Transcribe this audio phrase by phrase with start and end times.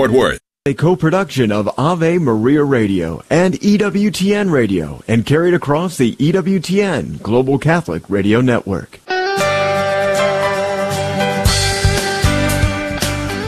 [0.00, 0.40] Fort Worth.
[0.64, 7.58] A co-production of Ave Maria Radio and EWTN Radio and carried across the EWTN Global
[7.58, 8.98] Catholic Radio Network.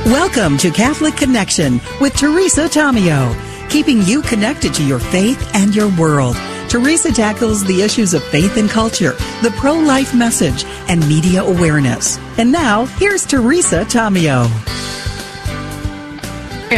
[0.04, 3.34] Welcome to Catholic Connection with Teresa Tomeo,
[3.70, 6.36] keeping you connected to your faith and your world.
[6.68, 12.18] Teresa tackles the issues of faith and culture, the pro life message, and media awareness.
[12.36, 14.50] And now, here's Teresa Tomeo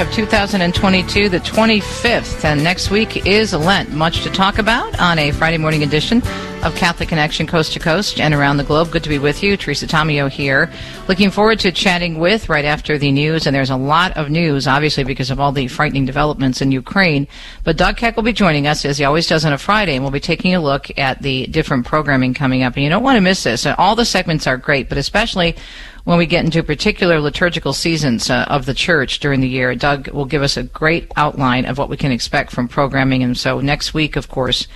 [0.01, 3.93] of 2022, the 25th, and next week is Lent.
[3.93, 6.21] Much to talk about on a Friday morning edition
[6.65, 8.91] of Catholic Connection Coast to Coast and around the globe.
[8.91, 9.57] Good to be with you.
[9.57, 10.73] Teresa Tomeo here.
[11.07, 14.67] Looking forward to chatting with right after the news, and there's a lot of news,
[14.67, 17.29] obviously, because of all the frightening developments in Ukraine.
[17.63, 20.03] But Doug Keck will be joining us, as he always does on a Friday, and
[20.03, 22.75] we'll be taking a look at the different programming coming up.
[22.75, 23.65] And you don't want to miss this.
[23.65, 25.55] All the segments are great, but especially
[26.05, 29.75] when we get into particular liturgical seasons uh, of the church during the year.
[29.75, 33.23] Doug will give us a great outline of what we can expect from programming.
[33.23, 34.69] And so next week, of course,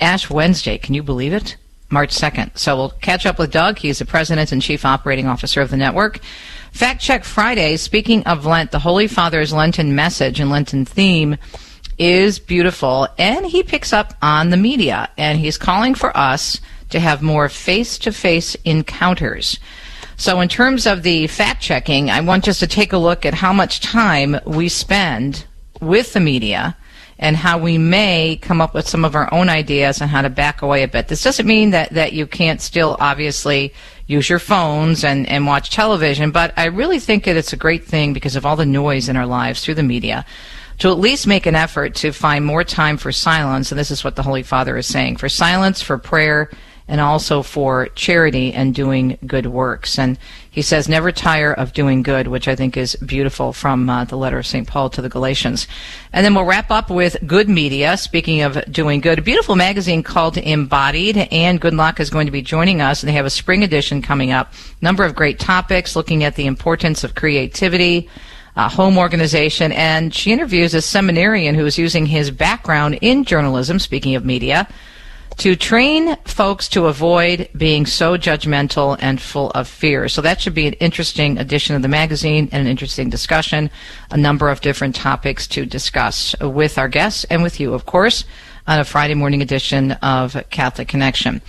[0.00, 0.78] Ash Wednesday.
[0.78, 1.56] Can you believe it?
[1.88, 2.56] March 2nd.
[2.56, 3.78] So we'll catch up with Doug.
[3.78, 6.18] He's the president and chief operating officer of the network.
[6.72, 7.76] Fact Check Friday.
[7.76, 11.36] Speaking of Lent, the Holy Father's Lenten message and Lenten theme
[11.98, 16.98] is beautiful, and he picks up on the media, and he's calling for us to
[16.98, 19.60] have more face to face encounters.
[20.22, 23.34] So, in terms of the fact checking, I want just to take a look at
[23.34, 25.46] how much time we spend
[25.80, 26.76] with the media
[27.18, 30.30] and how we may come up with some of our own ideas on how to
[30.30, 31.08] back away a bit.
[31.08, 33.74] This doesn't mean that, that you can't still obviously
[34.06, 37.84] use your phones and, and watch television, but I really think that it's a great
[37.84, 40.24] thing because of all the noise in our lives through the media
[40.78, 43.72] to at least make an effort to find more time for silence.
[43.72, 46.48] And this is what the Holy Father is saying for silence, for prayer,
[46.92, 49.98] and also for charity and doing good works.
[49.98, 50.18] And
[50.50, 54.18] he says, never tire of doing good, which I think is beautiful from uh, the
[54.18, 54.68] letter of St.
[54.68, 55.66] Paul to the Galatians.
[56.12, 57.96] And then we'll wrap up with good media.
[57.96, 61.16] Speaking of doing good, a beautiful magazine called Embodied.
[61.32, 64.02] and Good Luck is going to be joining us, and they have a spring edition
[64.02, 64.52] coming up.
[64.82, 68.10] Number of great topics looking at the importance of creativity.
[68.54, 73.78] Uh, home organization, and she interviews a seminarian who is using his background in journalism,
[73.78, 74.68] speaking of media,
[75.38, 80.08] to train folks to avoid being so judgmental and full of fear.
[80.08, 83.70] So that should be an interesting edition of the magazine and an interesting discussion,
[84.10, 88.24] a number of different topics to discuss with our guests and with you, of course,
[88.66, 91.42] on a Friday morning edition of Catholic Connection.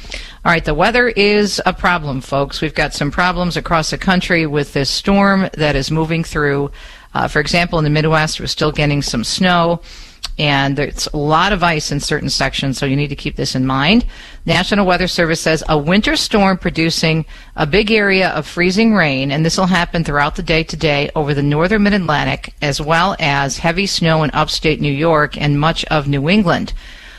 [0.44, 2.62] All right, the weather is a problem, folks.
[2.62, 6.72] We've got some problems across the country with this storm that is moving through.
[7.14, 9.82] Uh, for example, in the Midwest, we're still getting some snow
[10.40, 13.56] and there's a lot of ice in certain sections, so you need to keep this
[13.56, 14.06] in mind.
[14.46, 19.46] National Weather Service says a winter storm producing a big area of freezing rain, and
[19.46, 23.60] this will happen throughout the day today over the northern mid Atlantic, as well as
[23.60, 26.74] heavy snow in upstate New York and much of New England.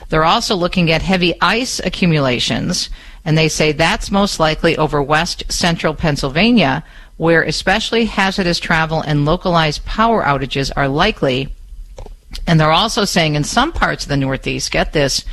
[0.09, 2.91] They're also looking at heavy ice accumulations,
[3.25, 6.85] and they say that's most likely over west central Pennsylvania,
[7.17, 11.54] where especially hazardous travel and localized power outages are likely
[12.47, 15.25] and they're also saying in some parts of the Northeast, get this,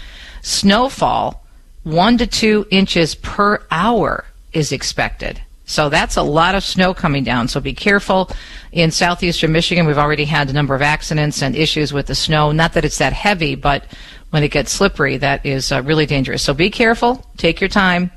[0.42, 1.42] snowfall
[1.84, 5.42] one to two inches per hour is expected.
[5.66, 7.48] So that's a lot of snow coming down.
[7.48, 8.30] So be careful.
[8.72, 12.52] In southeastern Michigan, we've already had a number of accidents and issues with the snow.
[12.52, 13.86] Not that it's that heavy, but
[14.32, 16.44] when it gets slippery, that is uh, really dangerous.
[16.44, 17.26] So be careful.
[17.38, 18.12] Take your time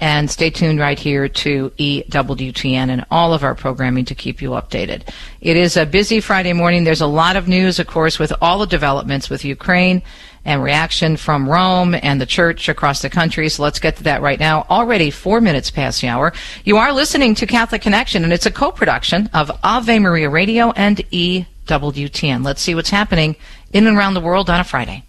[0.00, 4.50] and stay tuned right here to EWTN and all of our programming to keep you
[4.50, 5.08] updated.
[5.40, 6.84] It is a busy Friday morning.
[6.84, 10.02] There's a lot of news, of course, with all the developments with Ukraine
[10.44, 13.48] and reaction from Rome and the church across the country.
[13.48, 14.66] So let's get to that right now.
[14.70, 16.32] Already four minutes past the hour.
[16.64, 20.96] You are listening to Catholic Connection, and it's a co-production of Ave Maria Radio and
[21.10, 22.44] EWTN.
[22.44, 23.36] Let's see what's happening
[23.72, 25.07] in and around the world on a Friday.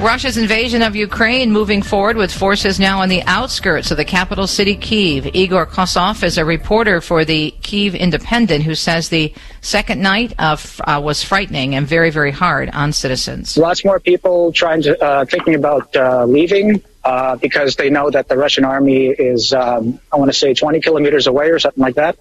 [0.00, 4.46] Russia's invasion of Ukraine moving forward with forces now on the outskirts of the capital
[4.46, 5.26] city, Kiev.
[5.34, 10.80] Igor Kossov is a reporter for the Kiev Independent who says the second night of,
[10.84, 13.58] uh, was frightening and very, very hard on citizens.
[13.58, 16.82] Lots more people trying to uh, thinking about uh, leaving.
[17.02, 20.82] Uh, because they know that the Russian army is, um, I want to say, 20
[20.82, 22.18] kilometers away or something like that.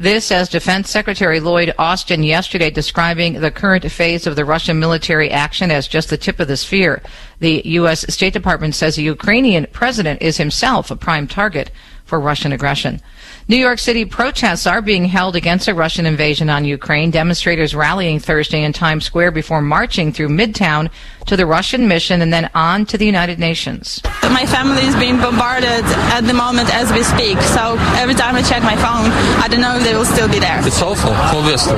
[0.00, 5.30] This, as Defense Secretary Lloyd Austin yesterday describing the current phase of the Russian military
[5.30, 7.02] action as just the tip of the spear.
[7.40, 8.06] The U.S.
[8.08, 11.70] State Department says the Ukrainian president is himself a prime target
[12.06, 13.02] for Russian aggression.
[13.50, 17.10] New York City protests are being held against a Russian invasion on Ukraine.
[17.10, 20.88] Demonstrators rallying Thursday in Times Square before marching through Midtown
[21.26, 24.00] to the Russian mission and then on to the United Nations.
[24.22, 25.82] My family is being bombarded
[26.14, 27.38] at the moment as we speak.
[27.40, 29.10] So every time I check my phone,
[29.42, 30.64] I don't know if they will still be there.
[30.64, 31.74] It's awful, obviously.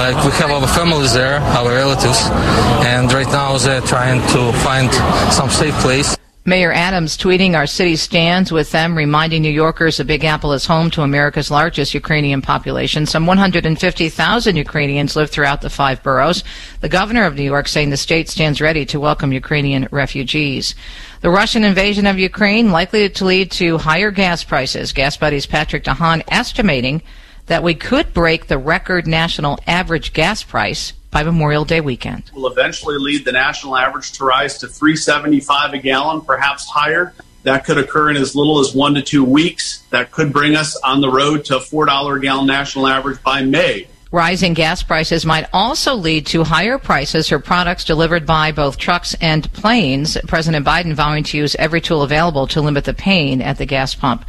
[0.00, 2.30] Like we have our families there, our relatives,
[2.80, 4.90] and right now they're trying to find
[5.30, 6.16] some safe place.
[6.46, 10.66] Mayor Adams tweeting our city stands with them, reminding New Yorkers the Big Apple is
[10.66, 13.06] home to America's largest Ukrainian population.
[13.06, 16.44] Some 150,000 Ukrainians live throughout the five boroughs.
[16.80, 20.74] The governor of New York saying the state stands ready to welcome Ukrainian refugees.
[21.22, 24.92] The Russian invasion of Ukraine likely to lead to higher gas prices.
[24.92, 27.00] GasBuddy's Patrick DeHaan estimating
[27.46, 32.30] that we could break the record national average gas price by Memorial Day weekend.
[32.34, 37.14] Will eventually lead the national average to rise to 375 a gallon, perhaps higher.
[37.44, 39.84] That could occur in as little as one to two weeks.
[39.90, 43.42] That could bring us on the road to a $4 a gallon national average by
[43.42, 43.86] May.
[44.10, 49.14] Rising gas prices might also lead to higher prices for products delivered by both trucks
[49.20, 50.16] and planes.
[50.28, 53.94] President Biden vowing to use every tool available to limit the pain at the gas
[53.94, 54.24] pump.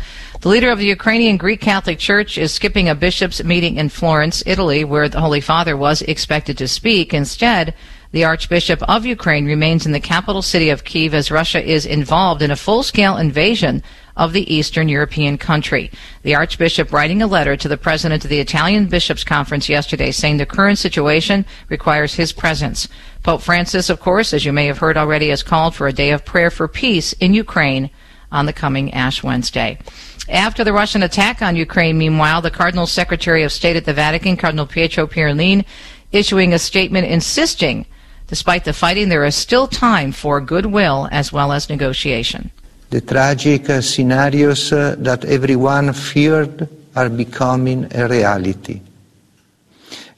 [0.46, 4.44] The leader of the Ukrainian Greek Catholic Church is skipping a bishop's meeting in Florence,
[4.46, 7.16] Italy, where the Holy Father was expected to speak.
[7.16, 7.74] Instead,
[8.12, 12.44] the Archbishop of Ukraine remains in the capital city of Kiev as Russia is involved
[12.44, 13.82] in a full-scale invasion
[14.16, 15.90] of the Eastern European country.
[16.22, 20.38] The Archbishop writing a letter to the President of the Italian Bishops' Conference yesterday saying
[20.38, 22.88] the current situation requires his presence.
[23.24, 26.12] Pope Francis, of course, as you may have heard already, has called for a day
[26.12, 27.90] of prayer for peace in Ukraine
[28.32, 29.80] on the coming Ash Wednesday.
[30.28, 34.38] After the Russian attack on Ukraine, meanwhile, the Cardinal Secretary of State at the Vatican,
[34.38, 35.66] Cardinal Pietro Parolin,
[36.12, 37.86] issuing a statement insisting,
[38.28, 42.50] despite the fighting, there is still time for goodwill as well as negotiation.
[42.90, 48.82] The tragic scenarios uh, that everyone feared are becoming a reality.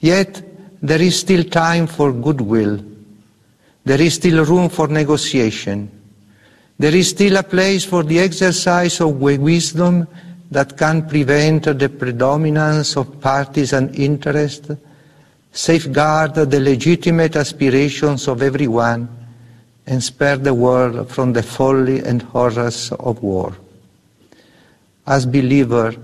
[0.00, 0.42] Yet,
[0.80, 2.82] there is still time for goodwill.
[3.84, 5.90] There is still room for negotiation.
[6.80, 10.06] There is still a place for the exercise of wisdom
[10.52, 14.70] that can prevent the predominance of partisan interest,
[15.50, 19.08] safeguard the legitimate aspirations of everyone,
[19.88, 23.56] and spare the world from the folly and horrors of war.
[25.04, 25.96] As believers,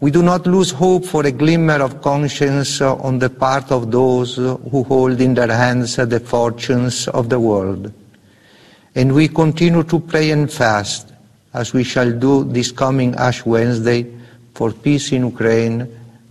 [0.00, 4.34] we do not lose hope for a glimmer of conscience on the part of those
[4.34, 7.92] who hold in their hands the fortunes of the world
[8.96, 11.12] and we continue to pray and fast,
[11.52, 14.06] as we shall do this coming Ash Wednesday,
[14.54, 15.86] for peace in Ukraine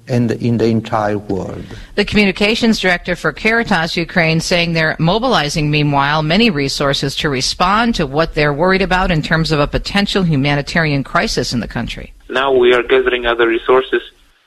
[0.07, 1.63] and in the entire world.
[1.95, 8.05] The communications director for Caritas Ukraine saying they're mobilizing, meanwhile, many resources to respond to
[8.07, 12.13] what they're worried about in terms of a potential humanitarian crisis in the country.
[12.29, 14.01] Now we are gathering other resources,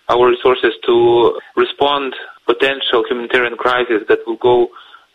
[0.08, 2.14] our resources to respond
[2.46, 4.68] potential humanitarian crisis that will go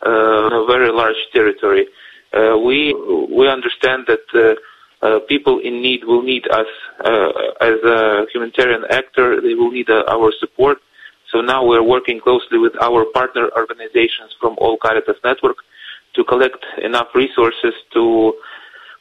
[0.06, 1.88] uh, in a very large territory.
[2.34, 2.94] Uh, we
[3.30, 6.68] we understand that uh, uh, people in need will need us
[7.62, 9.40] as a humanitarian actor.
[9.40, 10.80] They will need our support.
[11.32, 15.58] So now we're working closely with our partner organizations from all Caritas network
[16.16, 18.34] to collect enough resources to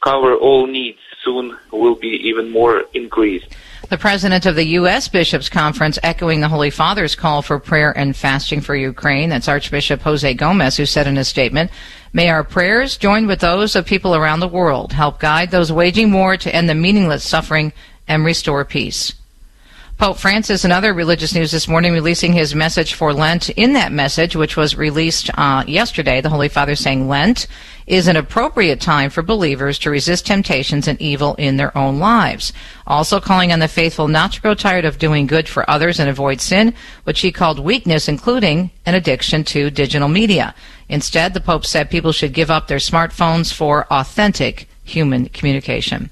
[0.02, 0.98] cover all needs.
[1.24, 3.54] Soon will be even more increased.
[3.92, 5.06] The president of the U.S.
[5.08, 9.28] Bishops' Conference echoing the Holy Father's call for prayer and fasting for Ukraine.
[9.28, 11.70] That's Archbishop Jose Gomez, who said in a statement,
[12.14, 16.10] May our prayers join with those of people around the world, help guide those waging
[16.10, 17.74] war to end the meaningless suffering
[18.08, 19.12] and restore peace.
[19.98, 23.50] Pope Francis, and other religious news this morning, releasing his message for Lent.
[23.50, 27.46] In that message, which was released uh, yesterday, the Holy Father saying Lent
[27.86, 32.52] is an appropriate time for believers to resist temptations and evil in their own lives.
[32.86, 36.10] Also calling on the faithful not to grow tired of doing good for others and
[36.10, 40.54] avoid sin, which he called weakness, including an addiction to digital media.
[40.88, 46.10] Instead, the Pope said people should give up their smartphones for authentic human communication.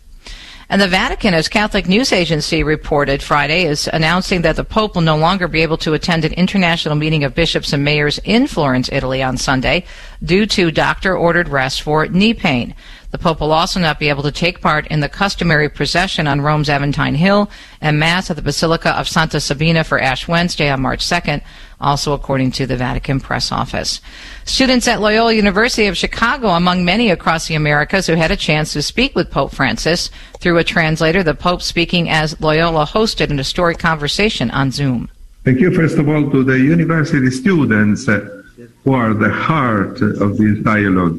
[0.71, 5.03] And the Vatican, as Catholic News Agency reported Friday, is announcing that the Pope will
[5.03, 8.89] no longer be able to attend an international meeting of bishops and mayors in Florence,
[8.93, 9.85] Italy on Sunday
[10.23, 12.77] due to doctor ordered rest for knee pain.
[13.11, 16.41] The Pope will also not be able to take part in the customary procession on
[16.41, 17.51] Rome's Aventine Hill
[17.81, 21.43] and Mass at the Basilica of Santa Sabina for Ash Wednesday on March 2nd,
[21.81, 24.01] also according to the Vatican press office.
[24.45, 28.73] Students at Loyola University of Chicago, among many across the Americas, who had a chance
[28.75, 33.39] to speak with Pope Francis through a translator, the Pope speaking as Loyola hosted an
[33.39, 35.11] historic conversation on Zoom.
[35.43, 40.59] Thank you, first of all, to the university students who are the heart of this
[40.61, 41.19] dialogue.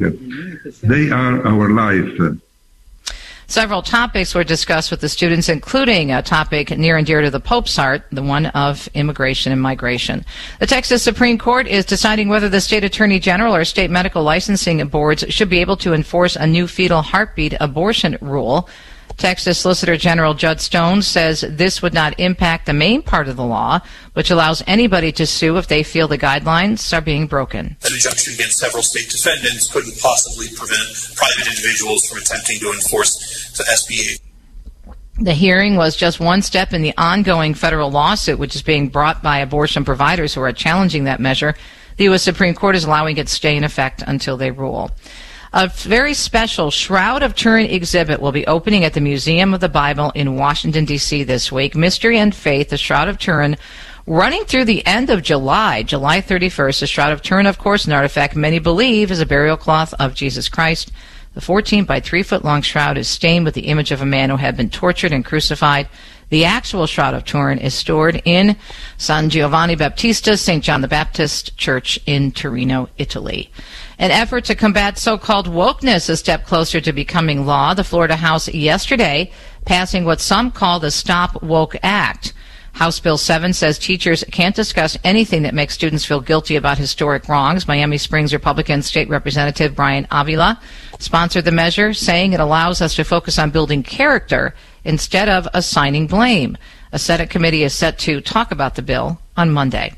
[0.83, 2.39] They are our life.
[3.47, 7.41] Several topics were discussed with the students, including a topic near and dear to the
[7.41, 10.23] Pope's heart, the one of immigration and migration.
[10.59, 14.87] The Texas Supreme Court is deciding whether the state attorney general or state medical licensing
[14.87, 18.69] boards should be able to enforce a new fetal heartbeat abortion rule.
[19.17, 23.45] Texas Solicitor General Judd Stone says this would not impact the main part of the
[23.45, 23.79] law,
[24.13, 27.77] which allows anybody to sue if they feel the guidelines are being broken.
[27.85, 33.51] An injunction against several state defendants couldn't possibly prevent private individuals from attempting to enforce
[33.57, 34.21] the SB 8.
[35.19, 39.21] The hearing was just one step in the ongoing federal lawsuit, which is being brought
[39.21, 41.55] by abortion providers who are challenging that measure.
[41.97, 42.23] The U.S.
[42.23, 44.89] Supreme Court is allowing it to stay in effect until they rule.
[45.53, 49.67] A very special Shroud of Turin exhibit will be opening at the Museum of the
[49.67, 51.25] Bible in Washington, D.C.
[51.25, 51.75] this week.
[51.75, 53.57] Mystery and Faith, the Shroud of Turin,
[54.07, 56.79] running through the end of July, July 31st.
[56.79, 60.13] The Shroud of Turin, of course, an artifact many believe is a burial cloth of
[60.13, 60.89] Jesus Christ.
[61.33, 64.29] The 14 by 3 foot long shroud is stained with the image of a man
[64.29, 65.89] who had been tortured and crucified.
[66.31, 68.55] The actual Shroud of Turin is stored in
[68.97, 70.63] San Giovanni Battista, St.
[70.63, 73.51] John the Baptist Church in Torino, Italy.
[73.99, 77.73] An effort to combat so-called wokeness a step closer to becoming law.
[77.73, 79.29] The Florida House yesterday
[79.65, 82.31] passing what some call the Stop Woke Act.
[82.75, 87.27] House Bill 7 says teachers can't discuss anything that makes students feel guilty about historic
[87.27, 87.67] wrongs.
[87.67, 90.61] Miami Springs Republican State Representative Bryan Avila
[90.97, 96.07] sponsored the measure, saying it allows us to focus on building character instead of assigning
[96.07, 96.57] blame.
[96.91, 99.93] A Senate committee is set to talk about the bill on Monday.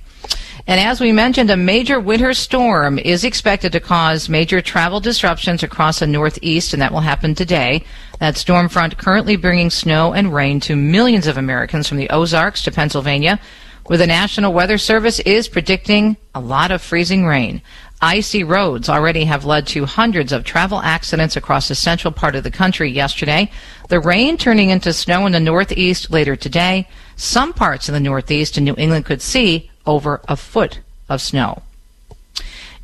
[0.66, 5.62] And as we mentioned, a major winter storm is expected to cause major travel disruptions
[5.62, 7.84] across the Northeast, and that will happen today.
[8.20, 12.64] That storm front currently bringing snow and rain to millions of Americans from the Ozarks
[12.64, 13.42] to Pennsylvania,
[13.88, 17.62] where the National Weather Service is predicting a lot of freezing rain.
[18.04, 22.44] Icy roads already have led to hundreds of travel accidents across the central part of
[22.44, 23.50] the country yesterday.
[23.88, 26.90] The rain turning into snow in the Northeast later today.
[27.16, 31.62] Some parts of the Northeast and New England could see over a foot of snow.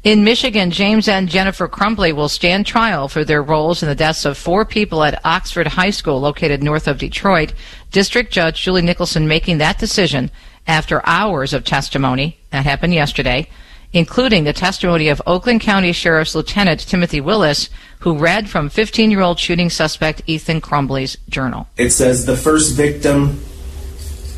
[0.05, 4.23] In Michigan, James and Jennifer Crumbley will stand trial for their roles in the deaths
[4.23, 7.51] of four people at Oxford High School located north of Detroit.
[7.91, 10.31] District Judge Julie Nicholson making that decision
[10.65, 13.49] after hours of testimony that happened yesterday,
[13.93, 17.69] including the testimony of Oakland County Sheriff's Lieutenant Timothy Willis,
[17.99, 21.67] who read from 15 year old shooting suspect Ethan Crumbley's journal.
[21.77, 23.41] It says the first victim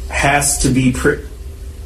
[0.09, 1.23] has to be pre-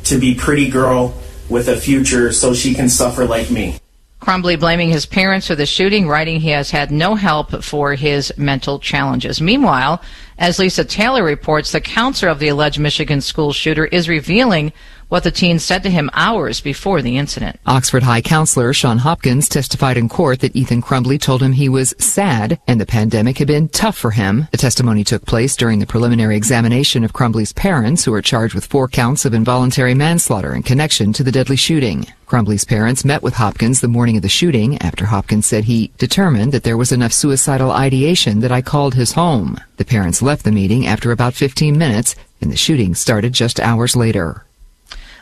[0.05, 1.15] to be pretty girl
[1.49, 3.77] with a future so she can suffer like me.
[4.19, 8.33] Crumbly blaming his parents for the shooting, writing he has had no help for his
[8.37, 9.39] mental challenges.
[9.39, 10.01] Meanwhile,
[10.39, 14.73] as Lisa Taylor reports, the counselor of the alleged Michigan school shooter is revealing
[15.15, 17.57] what the teen said to him hours before the incident.
[17.65, 21.95] Oxford High counselor Sean Hopkins testified in court that Ethan Crumbley told him he was
[21.97, 24.49] sad and the pandemic had been tough for him.
[24.51, 28.65] The testimony took place during the preliminary examination of Crumbley's parents, who are charged with
[28.65, 32.07] four counts of involuntary manslaughter in connection to the deadly shooting.
[32.27, 36.51] Crumbley's parents met with Hopkins the morning of the shooting after Hopkins said he determined
[36.51, 39.61] that there was enough suicidal ideation that I called his home.
[39.77, 43.95] The parents left the meeting after about 15 minutes and the shooting started just hours
[43.95, 44.43] later.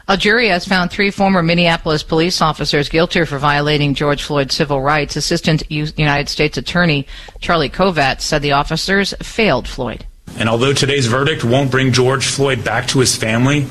[0.05, 4.81] A jury has found three former Minneapolis police officers guilty for violating George Floyd's civil
[4.81, 5.15] rights.
[5.15, 7.07] Assistant United States Attorney
[7.39, 10.05] Charlie Kovats said the officers failed Floyd.
[10.37, 13.65] And although today's verdict won't bring George Floyd back to his family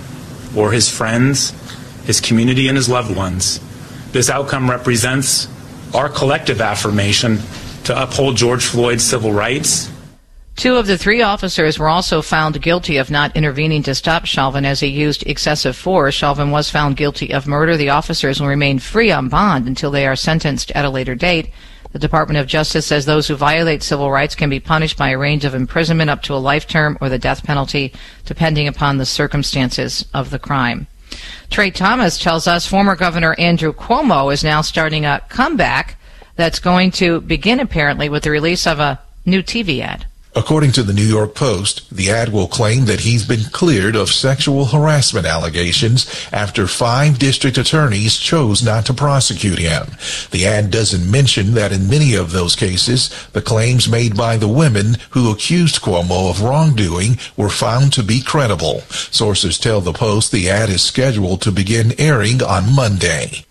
[0.57, 1.51] or his friends,
[2.07, 3.61] his community, and his loved ones,
[4.13, 5.49] this outcome represents
[5.95, 7.41] our collective affirmation
[7.85, 9.92] to uphold George Floyd's civil rights
[10.63, 14.65] Two of the three officers were also found guilty of not intervening to stop Chauvin
[14.65, 16.15] as he used excessive force.
[16.15, 17.77] Chauvin was found guilty of murder.
[17.77, 21.51] The officers will remain free on bond until they are sentenced at a later date.
[21.91, 25.19] The Department of Justice says those who violate civil rights can be punished by a
[25.19, 27.93] range of imprisonment up to a life term or the death penalty,
[28.25, 30.87] depending upon the circumstances of the crime.
[31.51, 35.97] Trey Thomas tells us former Governor Andrew Cuomo is now starting a comeback
[36.37, 40.07] that's going to begin apparently with the release of a new TV ad.
[40.35, 44.11] According to the New York Post, the ad will claim that he's been cleared of
[44.11, 49.89] sexual harassment allegations after five district attorneys chose not to prosecute him.
[50.31, 54.49] The ad doesn't mention that in many of those cases, the claims made by the
[54.49, 58.81] women who accused Cuomo of wrongdoing were found to be credible.
[58.89, 63.45] Sources tell the Post the ad is scheduled to begin airing on Monday.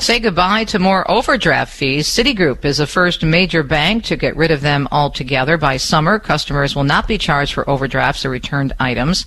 [0.00, 2.08] Say goodbye to more overdraft fees.
[2.08, 5.58] Citigroup is the first major bank to get rid of them altogether.
[5.58, 9.26] By summer, customers will not be charged for overdrafts or returned items.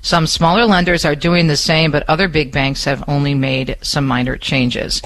[0.00, 4.06] Some smaller lenders are doing the same, but other big banks have only made some
[4.06, 5.02] minor changes.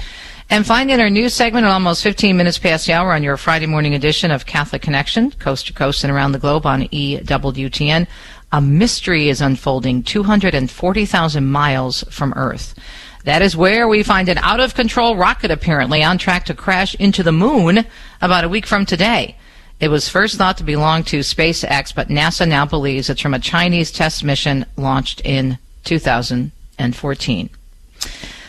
[0.49, 3.35] And find in our news segment at almost 15 minutes past the hour on your
[3.35, 8.07] Friday morning edition of Catholic Connection, coast to coast and around the globe on EWTN.
[8.53, 12.73] A mystery is unfolding 240,000 miles from Earth.
[13.25, 16.95] That is where we find an out of control rocket apparently on track to crash
[16.95, 17.85] into the moon
[18.21, 19.35] about a week from today.
[19.79, 23.39] It was first thought to belong to SpaceX, but NASA now believes it's from a
[23.39, 27.49] Chinese test mission launched in 2014.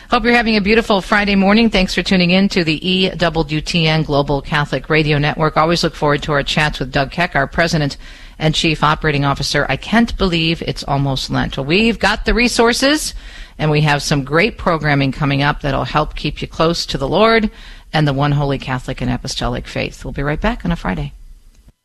[0.09, 1.69] Hope you're having a beautiful Friday morning.
[1.69, 5.55] Thanks for tuning in to the EWTN Global Catholic Radio Network.
[5.55, 7.95] Always look forward to our chats with Doug Keck, our president
[8.37, 9.65] and chief operating officer.
[9.69, 11.55] I can't believe it's almost Lent.
[11.55, 13.13] Well, we've got the resources
[13.57, 17.07] and we have some great programming coming up that'll help keep you close to the
[17.07, 17.51] Lord
[17.93, 20.03] and the one holy Catholic and apostolic faith.
[20.03, 21.13] We'll be right back on a Friday.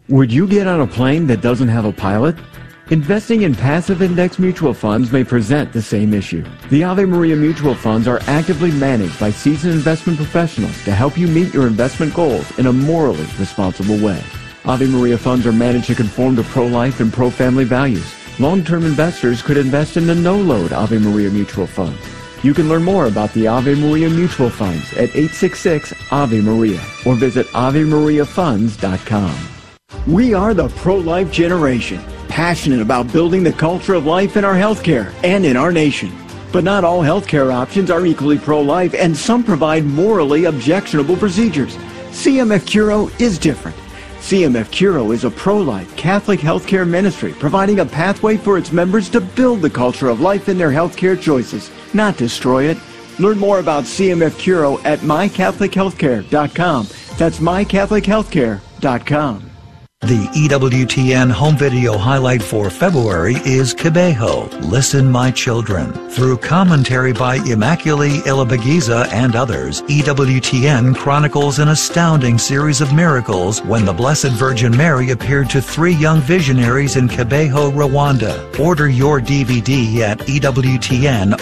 [0.09, 2.37] Would you get on a plane that doesn't have a pilot?
[2.91, 6.45] Investing in passive index mutual funds may present the same issue.
[6.71, 11.27] The Ave Maria mutual funds are actively managed by seasoned investment professionals to help you
[11.27, 14.23] meet your investment goals in a morally responsible way.
[14.65, 18.15] Ave Maria funds are managed to conform to pro-life and pro-family values.
[18.39, 21.97] Long-term investors could invest in the no-load Ave Maria mutual Fund.
[22.43, 27.15] You can learn more about the Ave Maria mutual funds at 866 Ave Maria or
[27.15, 29.35] visit AveMariaFunds.com.
[30.07, 35.15] We are the pro-life generation passionate about building the culture of life in our healthcare
[35.25, 36.13] and in our nation.
[36.53, 41.75] But not all healthcare options are equally pro-life, and some provide morally objectionable procedures.
[42.11, 43.77] CMF Curo is different.
[44.27, 49.21] CMF Curo is a pro-life Catholic healthcare ministry providing a pathway for its members to
[49.21, 52.77] build the culture of life in their healthcare choices, not destroy it.
[53.21, 56.89] Learn more about CMF Curo at mycatholichealthcare.com.
[57.17, 59.46] That's mycatholichealthcare.com.
[60.07, 65.93] The EWTN home video highlight for February is Kibeho, Listen My Children.
[66.11, 73.85] Through commentary by Immaculée Ilibagiza and others, EWTN chronicles an astounding series of miracles when
[73.85, 78.57] the Blessed Virgin Mary appeared to three young visionaries in Kibeho, Rwanda.
[78.61, 81.37] Order your DVD at EWTNRC.com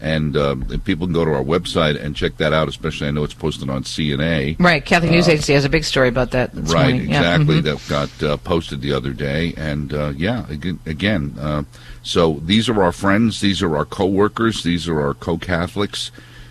[0.01, 2.69] and, um, and people can go to our website and check that out.
[2.69, 4.57] Especially, I know it's posted on CNA.
[4.61, 4.85] Right.
[4.85, 7.11] Catholic News Uh, Agency has a big story about that right, morning.
[7.11, 7.63] Yeah, exactly.
[7.63, 7.65] mhm.
[7.65, 10.45] That got uh, posted the other day, and uh, yeah,
[10.85, 11.63] again, uh,
[12.03, 16.11] so these are our friends, these are our co-workers, these are our co-Catholics,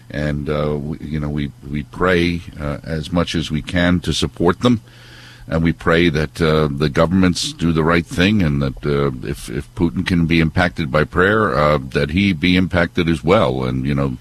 [0.09, 4.13] and uh, we, you know we we pray uh, as much as we can to
[4.13, 4.81] support them,
[5.47, 9.49] and we pray that uh, the governments do the right thing, and that uh, if
[9.49, 13.85] if Putin can be impacted by prayer, uh, that he be impacted as well, and
[13.85, 14.17] you know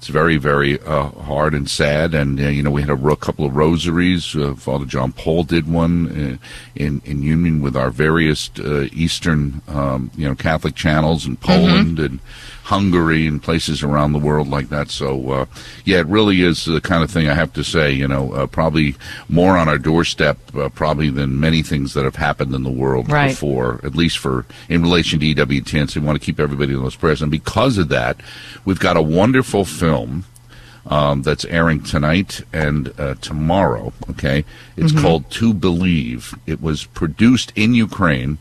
[0.00, 2.14] it's very, very uh, hard and sad.
[2.14, 4.34] And uh, you know, we had a ro- couple of rosaries.
[4.34, 9.60] Uh, Father John Paul did one uh, in in union with our various uh, Eastern,
[9.68, 12.18] um, you know, Catholic channels in Poland and
[12.62, 14.90] Hungary and places around the world like that.
[14.90, 15.46] So, uh,
[15.84, 17.90] yeah, it really is the kind of thing I have to say.
[17.92, 18.94] You know, uh, probably
[19.28, 23.10] more on our doorstep, uh, probably than many things that have happened in the world
[23.12, 23.30] Right.
[23.30, 25.90] before, at least for in relation to EWTN.
[25.90, 27.20] So we want to keep everybody in those prayers.
[27.20, 28.20] And because of that,
[28.64, 29.89] we've got a wonderful film
[30.86, 33.92] um, that's airing tonight and uh, tomorrow.
[34.10, 34.44] Okay,
[34.76, 35.02] it's Mhm.
[35.02, 36.34] called To Believe.
[36.46, 38.38] It was produced in Ukraine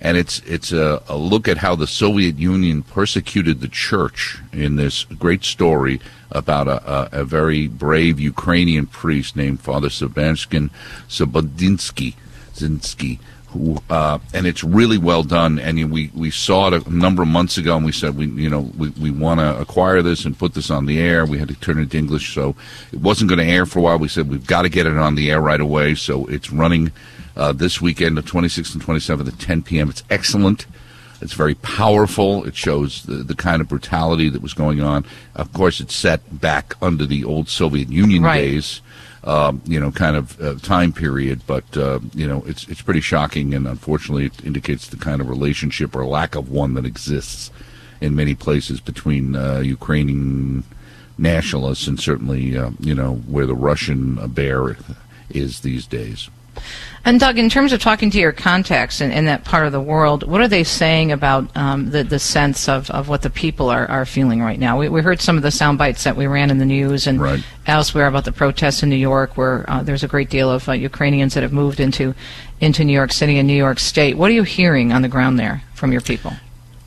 [0.00, 4.76] and it's it's a, a, look at how the Soviet Union persecuted the church in
[4.76, 10.70] this great story about a, a, a very brave Ukrainian priest named Father Sebastian
[11.08, 12.14] Sobodinsky,
[12.54, 15.58] Zinsky, who uh, and it's really well done.
[15.58, 18.50] And we we saw it a number of months ago, and we said we you
[18.50, 21.24] know we, we want to acquire this and put this on the air.
[21.24, 22.54] We had to turn it into English, so
[22.92, 23.98] it wasn't going to air for a while.
[23.98, 25.94] We said we've got to get it on the air right away.
[25.94, 26.92] So it's running
[27.36, 29.88] uh, this weekend, the 26th and 27th at 10 p.m.
[29.88, 30.66] It's excellent.
[31.20, 32.44] It's very powerful.
[32.44, 35.04] It shows the, the kind of brutality that was going on.
[35.34, 38.36] Of course, it's set back under the old Soviet Union right.
[38.36, 38.80] days,
[39.24, 41.42] um, you know, kind of uh, time period.
[41.46, 45.28] But uh, you know, it's it's pretty shocking, and unfortunately, it indicates the kind of
[45.28, 47.50] relationship or lack of one that exists
[48.00, 50.64] in many places between uh, Ukrainian
[51.18, 54.76] nationalists and certainly, uh, you know, where the Russian bear
[55.30, 56.30] is these days.
[57.08, 59.80] And Doug, in terms of talking to your contacts in, in that part of the
[59.80, 63.70] world, what are they saying about um, the, the sense of, of what the people
[63.70, 64.78] are, are feeling right now?
[64.78, 67.18] We, we heard some of the sound bites that we ran in the news and
[67.18, 67.42] right.
[67.66, 70.72] elsewhere about the protests in New York, where uh, there's a great deal of uh,
[70.72, 72.14] Ukrainians that have moved into
[72.60, 74.18] into New York City and New York State.
[74.18, 76.34] What are you hearing on the ground there from your people?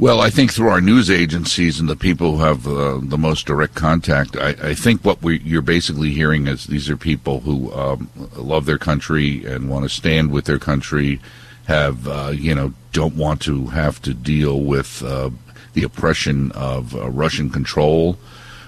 [0.01, 3.45] Well, I think through our news agencies and the people who have uh, the most
[3.45, 7.71] direct contact, I, I think what we, you're basically hearing is these are people who
[7.71, 11.21] um, love their country and want to stand with their country,
[11.67, 15.29] have uh, you know don't want to have to deal with uh,
[15.73, 18.17] the oppression of uh, Russian control.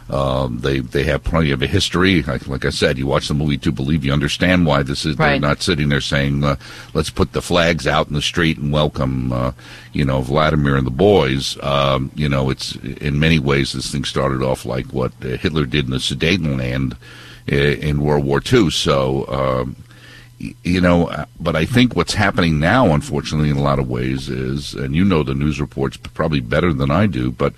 [0.10, 2.24] Um, they they have plenty of a history.
[2.24, 5.18] Like, like, I said, you watch the movie to believe you understand why this is.
[5.18, 5.32] Right.
[5.32, 6.58] They're not sitting there saying, uh,
[6.94, 9.54] "Let's put the flags out in the street and welcome," uh,
[9.94, 11.62] you know, Vladimir and the boys.
[11.64, 15.66] Um, you know, it's in many ways this thing started off like what uh, Hitler
[15.66, 16.98] did in the Sudetenland
[17.52, 18.70] uh, in World War II.
[18.70, 19.28] So.
[19.28, 19.76] Um,
[20.64, 24.28] you know, uh, but I think what's happening now, unfortunately, in a lot of ways,
[24.28, 27.54] is, and you know the news reports probably better than I do, but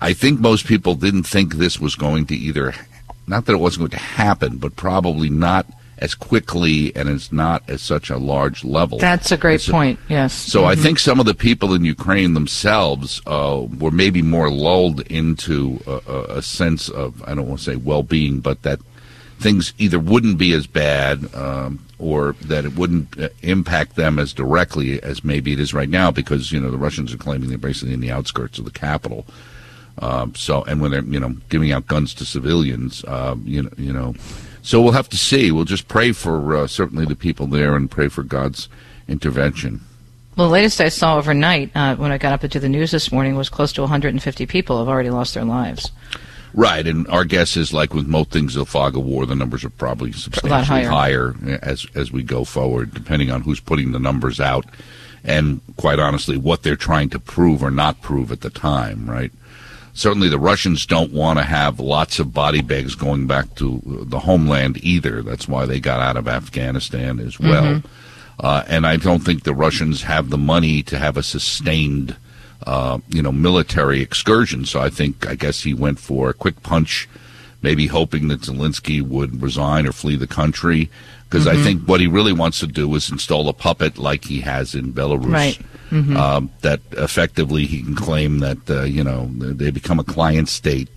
[0.00, 2.74] I think most people didn't think this was going to either,
[3.26, 5.66] not that it wasn't going to happen, but probably not
[5.98, 8.98] as quickly and it's not at such a large level.
[8.98, 9.98] That's a great a- point.
[10.08, 10.32] Yes.
[10.32, 10.66] So Mhm.
[10.68, 15.80] I think some of the people in Ukraine themselves uh, were maybe more lulled into
[15.86, 18.78] a, a, sense of I don't want to say well-being, but that
[19.40, 24.32] things either wouldn't be as bad um, or that it wouldn't uh, impact them as
[24.32, 27.58] directly as maybe it is right now because you know the Russians are claiming they're
[27.58, 29.26] basically in the outskirts of the capital.
[30.00, 33.70] Um, so and when they're you know giving out guns to civilians, um, you know
[33.76, 34.14] you know,
[34.62, 35.50] so we'll have to see.
[35.50, 38.68] We'll just pray for uh, certainly the people there and pray for God's
[39.08, 39.80] intervention.
[40.36, 43.10] Well, the latest I saw overnight uh, when I got up into the news this
[43.10, 45.90] morning was close to 150 people have already lost their lives.
[46.54, 49.64] Right, and our guess is like with most things the fog of war, the numbers
[49.64, 51.34] are probably substantially higher.
[51.60, 54.64] as as we go forward, depending on who's putting the numbers out,
[55.24, 59.10] and quite honestly, what they're trying to prove or not prove at the time.
[59.10, 59.32] Right.
[59.92, 64.20] Certainly, the Russians don't want to have lots of body bags going back to the
[64.20, 65.22] homeland either.
[65.22, 67.64] That's why they got out of Afghanistan as well.
[67.64, 67.84] Mhm.
[68.40, 72.14] Uh, and I don't think the Russians have the money to have a sustained,
[72.64, 74.64] uh, you know, military excursion.
[74.64, 77.08] So I think, I guess he went for a quick punch,
[77.62, 80.88] maybe hoping that Zelensky would resign or flee the country.
[81.28, 81.64] Because I Mhm.
[81.64, 84.92] think what he really wants to do is install a puppet like he has in
[84.92, 85.32] Belarus.
[85.32, 85.58] Right.
[85.90, 86.16] Mhm.
[86.16, 90.88] Um, that effectively he can claim that, uh, you know, they become a client state,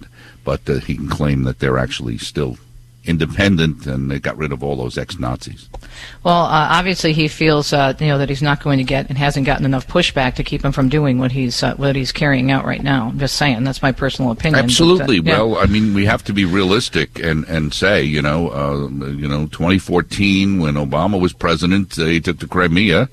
[0.44, 2.58] but uh, he can claim that they're actually still
[3.06, 5.68] independent and they got rid of all those ex-Nazis.
[6.24, 9.18] Well, uh, obviously he feels uh, you know that he's not going to get and
[9.18, 12.52] hasn't gotten enough pushback to keep him from doing what he's uh, what he's carrying
[12.52, 13.08] out right now.
[13.08, 14.64] I'm just saying that's my personal opinion.
[14.64, 15.20] Absolutely.
[15.20, 15.42] But, uh, yeah.
[15.42, 19.28] Well, I mean, we have to be realistic and, and say, you know, uh, you
[19.28, 23.10] know, 2014 when Obama was president, uh, he took the Crimea.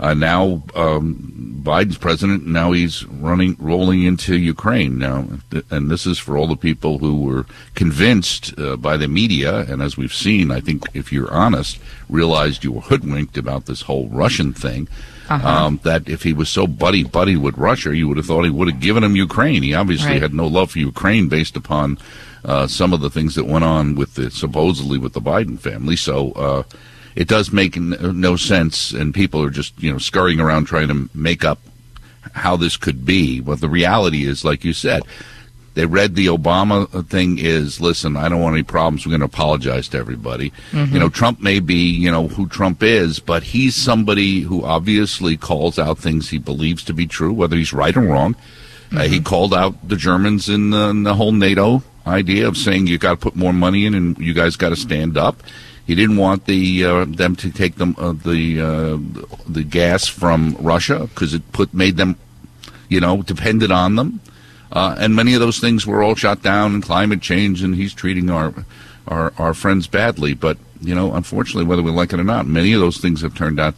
[0.00, 2.46] Uh, now um, Biden's president.
[2.46, 4.96] Now he's running, rolling into Ukraine.
[4.98, 9.08] Now, th- and this is for all the people who were convinced uh, by the
[9.08, 13.66] media, and as we've seen, I think if you're honest, realized you were hoodwinked about
[13.66, 14.88] this whole Russian thing.
[15.28, 15.48] Uh-huh.
[15.48, 18.50] Um, that if he was so buddy buddy with Russia, you would have thought he
[18.50, 19.62] would have given him Ukraine.
[19.62, 20.22] He obviously Right.
[20.22, 21.98] had no love for Ukraine based upon
[22.44, 25.94] uh, some of the things that went on with the supposedly with the Biden family.
[25.94, 26.62] So uh,
[27.16, 30.88] it does make n- no sense, and people are just you know scurrying around trying
[30.88, 31.58] to make up
[32.34, 33.40] how this could be.
[33.40, 35.02] But the reality is, like you said,
[35.74, 39.06] they read the Obama thing is listen, I don't want any problems.
[39.06, 40.52] We're going to apologize to everybody.
[40.72, 40.92] Mhm.
[40.92, 45.36] You know, Trump may be, you know, who Trump is, but he's somebody who obviously
[45.36, 48.34] calls out things he believes to be true, whether he's right or wrong.
[48.94, 52.88] Uh, he called out the Germans in the, in the whole NATO idea of saying
[52.88, 55.40] you got to put more money in and you guys got to stand up.
[55.90, 58.98] He didn't want the uh, them to take them uh, the uh,
[59.48, 62.14] the gas from Russia because it put made them,
[62.88, 64.20] you know, dependent on them.
[64.70, 67.92] Uh, and many of those things were all shot down, and climate change, and he's
[67.92, 68.54] treating our,
[69.08, 70.32] our our friends badly.
[70.32, 73.34] But you know, unfortunately, whether we like it or not, many of those things have
[73.34, 73.74] turned out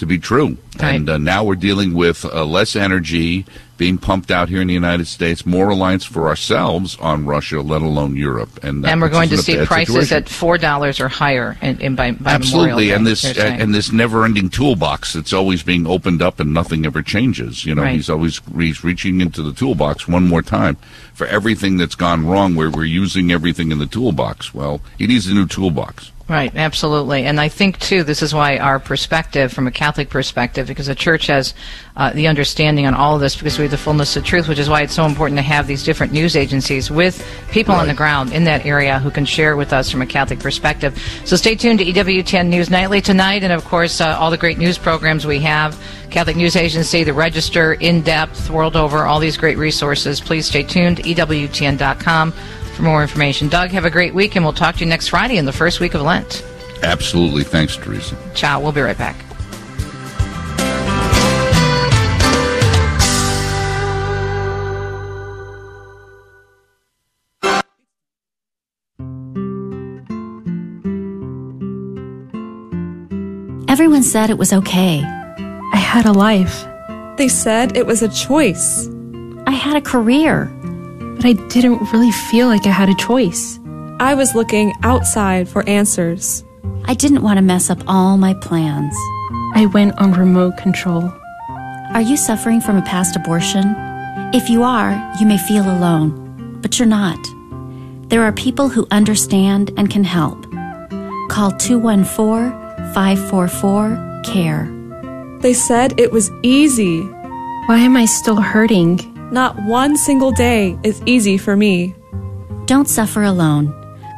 [0.00, 0.56] to be true.
[0.80, 0.96] Right.
[0.96, 3.44] And uh, now we're dealing with uh, less energy
[3.76, 7.80] being pumped out here in the United States, more reliance for ourselves on Russia, let
[7.80, 8.62] alone Europe.
[8.62, 10.16] And, and we're going to see prices situation.
[10.18, 14.50] at four dollars or higher in, in by, by Absolutely, and this and this never-ending
[14.50, 17.64] toolbox that's always being opened up and nothing ever changes.
[17.64, 17.96] You know, Right.
[17.96, 20.76] he's always he's reaching into the toolbox one more time
[21.14, 22.54] for everything that's gone wrong.
[22.54, 24.52] Where we're using everything in the toolbox.
[24.52, 26.12] Well, he needs a new toolbox.
[26.30, 27.24] Right, absolutely.
[27.24, 30.94] And I think, too, this is why our perspective, from a Catholic perspective, because the
[30.94, 31.54] church has
[31.96, 34.60] uh, the understanding on all of this, because we have the fullness of truth, which
[34.60, 37.94] is why it's so important to have these different news agencies with people on the
[37.94, 40.96] ground in that area who can share with us from a Catholic perspective.
[41.24, 44.56] So stay tuned to EWTN News Nightly tonight, and of course, uh, all the great
[44.56, 45.76] news programs we have
[46.10, 50.20] Catholic News Agency, The Register, In Depth, World Over, all these great resources.
[50.20, 52.32] Please stay tuned, EWTN.com
[52.80, 53.48] for more information.
[53.48, 55.80] Doug, have a great week, and we'll talk to you next Friday in the first
[55.80, 56.44] week of Lent.
[56.82, 58.16] Absolutely, thanks, Teresa.
[58.34, 58.60] Ciao.
[58.60, 59.16] We'll be right back.
[73.68, 75.02] Everyone said it was okay.
[75.04, 76.66] I had a life.
[77.16, 78.88] They said it was a choice.
[79.46, 80.50] I had a career.
[81.20, 83.60] But I didn't really feel like I had a choice.
[84.00, 86.42] I was looking outside for answers.
[86.86, 88.96] I didn't want to mess up all my plans.
[89.54, 91.12] I went on remote control.
[91.92, 93.74] Are you suffering from a past abortion?
[94.32, 97.18] If you are, you may feel alone, but you're not.
[98.08, 100.50] There are people who understand and can help.
[101.28, 105.38] Call 214 544 CARE.
[105.42, 107.02] They said it was easy.
[107.66, 109.09] Why am I still hurting?
[109.32, 111.94] Not one single day is easy for me.
[112.66, 113.68] Don't suffer alone.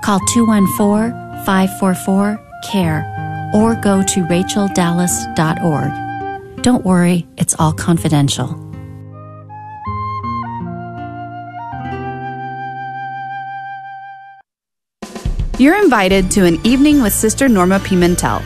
[0.03, 6.63] Call 214 544 CARE or go to racheldallas.org.
[6.63, 8.59] Don't worry, it's all confidential.
[15.59, 18.41] You're invited to an evening with Sister Norma Pimentel,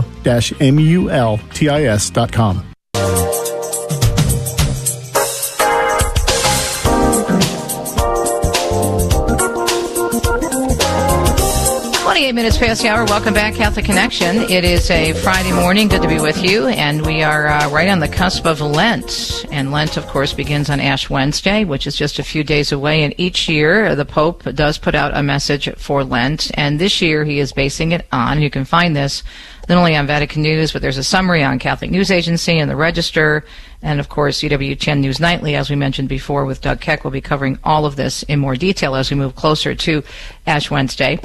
[12.22, 13.04] 28 minutes past the hour.
[13.06, 14.38] Welcome back, Catholic Connection.
[14.50, 15.88] It is a Friday morning.
[15.88, 16.68] Good to be with you.
[16.68, 19.44] And we are uh, right on the cusp of Lent.
[19.52, 23.04] And Lent, of course, begins on Ash Wednesday, which is just a few days away.
[23.04, 26.52] And each year, the Pope does put out a message for Lent.
[26.54, 29.24] And this year, he is basing it on, you can find this
[29.70, 32.76] not only on Vatican News, but there's a summary on Catholic News Agency and the
[32.76, 33.46] Register.
[33.82, 37.12] And of course, UW EWTN News Nightly, as we mentioned before with Doug Keck, will
[37.12, 40.04] be covering all of this in more detail as we move closer to
[40.46, 41.20] Ash Wednesday.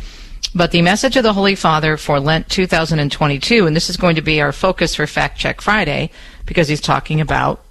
[0.55, 4.23] But the message of the Holy Father for Lent 2022, and this is going to
[4.23, 6.11] be our focus for Fact Check Friday,
[6.47, 7.63] because he's talking about,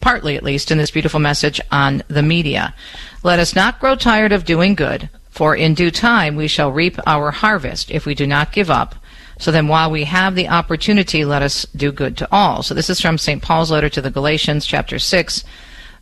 [0.00, 2.74] partly at least, in this beautiful message on the media.
[3.22, 6.98] Let us not grow tired of doing good, for in due time we shall reap
[7.06, 8.96] our harvest if we do not give up.
[9.38, 12.62] So then while we have the opportunity, let us do good to all.
[12.62, 13.42] So this is from St.
[13.42, 15.44] Paul's letter to the Galatians, chapter 6,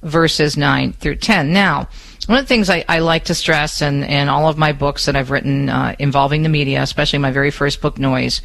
[0.02, 1.52] verses 9 through 10.
[1.52, 1.88] Now,
[2.26, 5.06] one of the things I, I like to stress in, in all of my books
[5.06, 8.40] that I've written uh, involving the media, especially my very first book, Noise,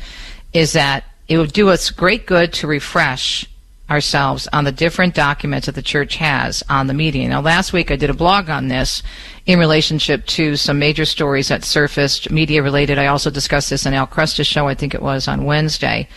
[0.54, 3.48] is that it would do us great good to refresh
[3.90, 7.28] ourselves on the different documents that the church has on the media.
[7.28, 9.02] Now, last week I did a blog on this
[9.46, 13.00] in relationship to some major stories that surfaced, media related.
[13.00, 16.08] I also discussed this on Al Kresta's show, I think it was on Wednesday.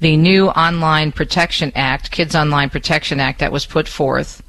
[0.00, 4.42] The new Online Protection Act, Kids Online Protection Act, that was put forth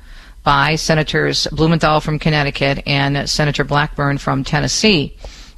[0.43, 5.15] by Senators Blumenthal from Connecticut and Senator Blackburn from Tennessee.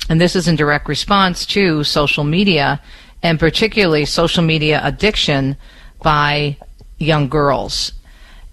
[0.09, 2.81] And this is in direct response to social media
[3.21, 5.55] and particularly social media addiction
[6.01, 6.57] by
[7.03, 7.93] young girls.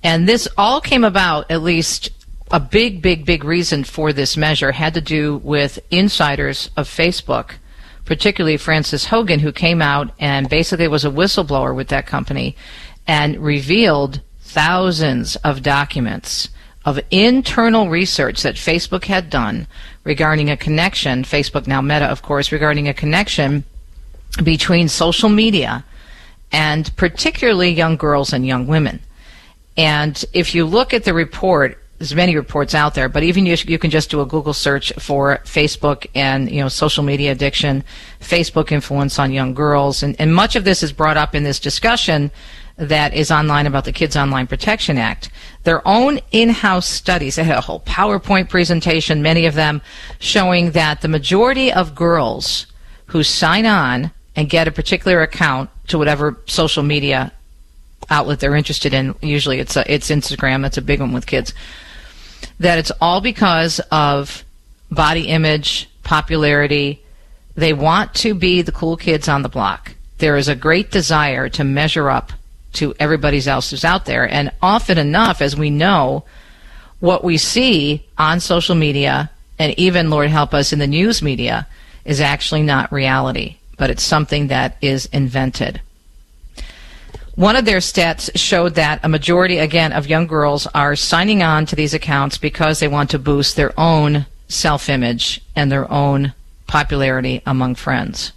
[0.03, 2.11] And this all came about, at least
[2.51, 7.53] a big, big, big reason for this measure had to do with insiders of Facebook,
[8.05, 12.57] particularly Frances Haugen, who came out and basically was a whistleblower with that company
[13.07, 16.49] and revealed thousands of documents
[16.85, 19.67] of internal research that Facebook had done
[20.03, 23.65] regarding a connection, Facebook now Meta, of course, regarding a connection
[24.43, 25.85] between social media
[26.53, 29.01] and particularly young girls and young women.
[29.77, 33.57] And if you look at the report, there's many reports out there, but even you,
[33.67, 37.85] you can just do a Google search for Facebook and you know social media addiction,
[38.21, 41.61] Facebook influence on young girls, and, and much of this is brought up in this
[41.61, 42.31] discussion
[42.79, 45.31] that is online about the Kids Online Protection Act.
[45.65, 49.83] Their own in-house studies, they had a whole PowerPoint presentation, many of them
[50.19, 52.67] showing that the majority of girls
[53.07, 57.33] who sign on and get a particular account to whatever social media
[58.09, 61.55] outlet they're interested in, usually it's a, it's Instagram, that's a big one with kids,
[62.59, 64.45] that it's all because of
[64.91, 67.03] body image, popularity.
[67.55, 69.95] They want to be the cool kids on the block.
[70.19, 72.33] There is a great desire to measure up
[72.75, 74.29] to everybody else who's out there.
[74.29, 76.25] And often enough, as we know,
[77.01, 81.67] what we see on social media and even, Lord help us, in the news media
[82.05, 85.81] is actually not reality, but it's something that is invented.
[87.35, 91.65] One of their stats showed that a majority, again, of young girls are signing on
[91.65, 96.35] to these accounts because they want to boost their own self image and their own
[96.67, 98.33] popularity among friends.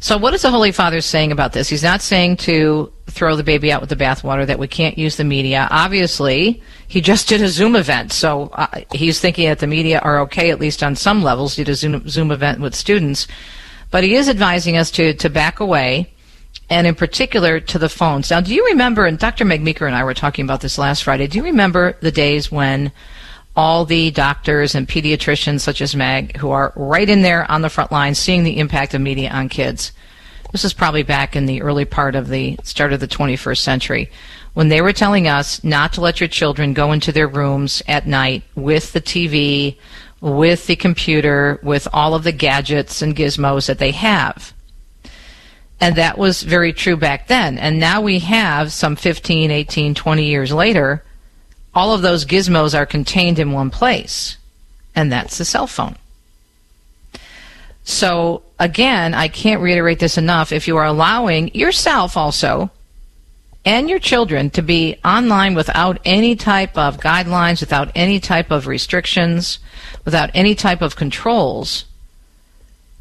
[0.00, 1.68] So, what is the Holy Father saying about this?
[1.68, 5.16] He's not saying to throw the baby out with the bathwater, that we can't use
[5.16, 5.68] the media.
[5.70, 10.18] Obviously, he just did a Zoom event, so uh, he's thinking that the media are
[10.22, 11.54] okay, at least on some levels.
[11.54, 13.28] Did a Zoom, Zoom event with students.
[13.90, 16.12] But he is advising us to, to back away,
[16.68, 18.30] and in particular to the phones.
[18.30, 19.44] Now, do you remember, and Dr.
[19.44, 22.50] Meg Meeker and I were talking about this last Friday, do you remember the days
[22.50, 22.92] when
[23.56, 27.70] all the doctors and pediatricians such as Meg who are right in there on the
[27.70, 29.92] front line seeing the impact of media on kids.
[30.52, 34.10] This is probably back in the early part of the start of the 21st century
[34.52, 38.06] when they were telling us not to let your children go into their rooms at
[38.06, 39.76] night with the TV,
[40.20, 44.52] with the computer, with all of the gadgets and gizmos that they have.
[45.80, 47.58] And that was very true back then.
[47.58, 51.04] And now we have some 15, 18, 20 years later,
[51.74, 54.38] all of those gizmos are contained in one place,
[54.94, 55.96] and that's the cell phone.
[57.84, 60.50] So, again, I can't reiterate this enough.
[60.50, 62.70] If you are allowing yourself also
[63.66, 68.68] and your children to be online without any type of guidelines, without any type of
[68.68, 69.58] restrictions,
[70.04, 71.84] without any type of controls,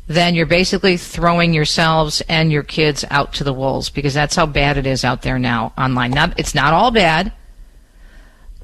[0.08, 4.46] then you're basically throwing yourselves and your kids out to the wolves because that's how
[4.46, 6.12] bad it is out there now online.
[6.12, 7.32] Not, it's not all bad.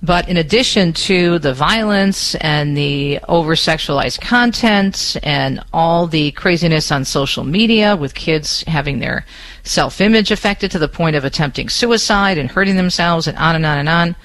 [0.03, 6.91] But in addition to the violence and the over sexualized content and all the craziness
[6.91, 9.25] on social media with kids having their
[9.63, 13.65] self image affected to the point of attempting suicide and hurting themselves and on and
[13.65, 14.15] on and on,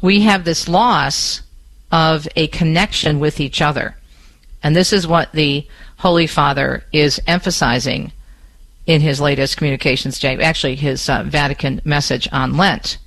[0.00, 1.42] we have this loss
[1.90, 3.96] of a connection with each other.
[4.62, 5.66] And this is what the
[5.98, 8.12] Holy Father is emphasizing
[8.86, 12.98] in his latest communications, actually his uh, Vatican message on Lent.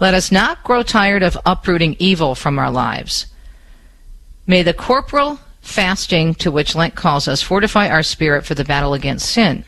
[0.00, 3.26] Let us not grow tired of uprooting evil from our lives.
[4.46, 8.94] May the corporal fasting to which Lent calls us fortify our spirit for the battle
[8.94, 9.64] against sin.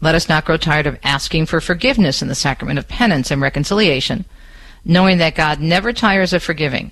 [0.00, 3.42] Let us not grow tired of asking for forgiveness in the sacrament of penance and
[3.42, 4.24] reconciliation,
[4.86, 6.90] knowing that God never tires of forgiving.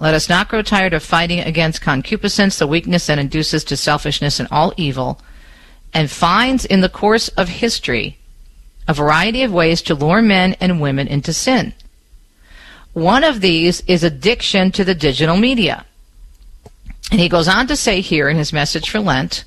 [0.00, 4.40] Let us not grow tired of fighting against concupiscence, the weakness that induces to selfishness
[4.40, 5.20] and all evil,
[5.94, 8.18] and finds in the course of history
[8.88, 11.72] a variety of ways to lure men and women into sin.
[12.92, 15.84] One of these is addiction to the digital media.
[17.10, 19.44] And he goes on to say here in his message for Lent,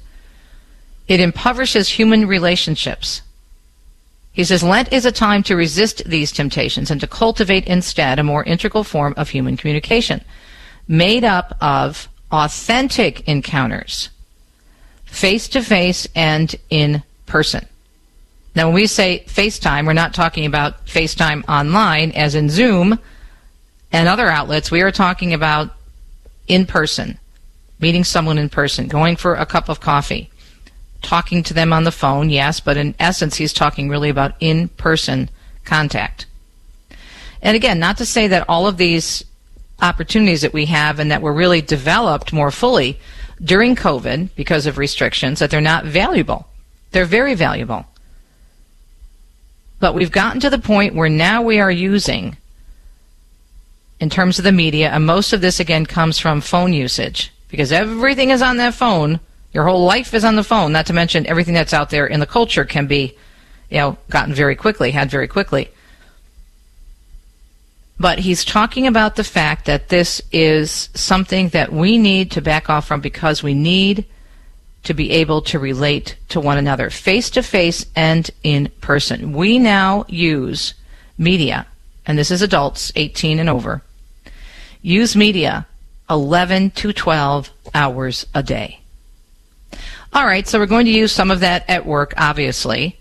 [1.08, 3.22] it impoverishes human relationships.
[4.32, 8.24] He says Lent is a time to resist these temptations and to cultivate instead a
[8.24, 10.24] more integral form of human communication,
[10.88, 14.10] made up of authentic encounters,
[15.06, 17.66] face to face and in person.
[18.56, 23.00] Now, when we say FaceTime, we're not talking about FaceTime online, as in Zoom,
[23.96, 25.70] and other outlets, we are talking about
[26.50, 27.18] in person,
[27.80, 30.30] meeting someone in person, going for a cup of coffee,
[31.02, 34.68] talking to them on the phone, yes, but in essence, he's talking really about in
[34.68, 35.30] person
[35.64, 36.26] contact.
[37.42, 39.24] And again, not to say that all of these
[39.82, 43.00] opportunities that we have and that were really developed more fully
[43.42, 46.50] during COVID because of restrictions, that they're not valuable.
[46.92, 47.86] They're very valuable.
[49.80, 52.36] But we've gotten to the point where now we are using,
[54.00, 57.72] in terms of the media, and most of this again comes from phone usage because
[57.72, 59.20] everything is on that phone.
[59.54, 62.20] Your whole life is on the phone, not to mention everything that's out there in
[62.20, 63.18] the culture can be,
[63.70, 65.70] you know, gotten very quickly, had very quickly.
[67.98, 72.70] But he's talking about the fact that this is something that we need to back
[72.70, 74.06] off from because we need
[74.84, 79.34] to be able to relate to one another face to face and in person.
[79.34, 80.74] We now use
[81.18, 81.66] media,
[82.06, 83.82] and this is adults 18 and over,
[84.82, 85.66] use media
[86.10, 88.80] 11 to 12 hours a day.
[90.14, 92.98] All right, so we're going to use some of that at work, obviously.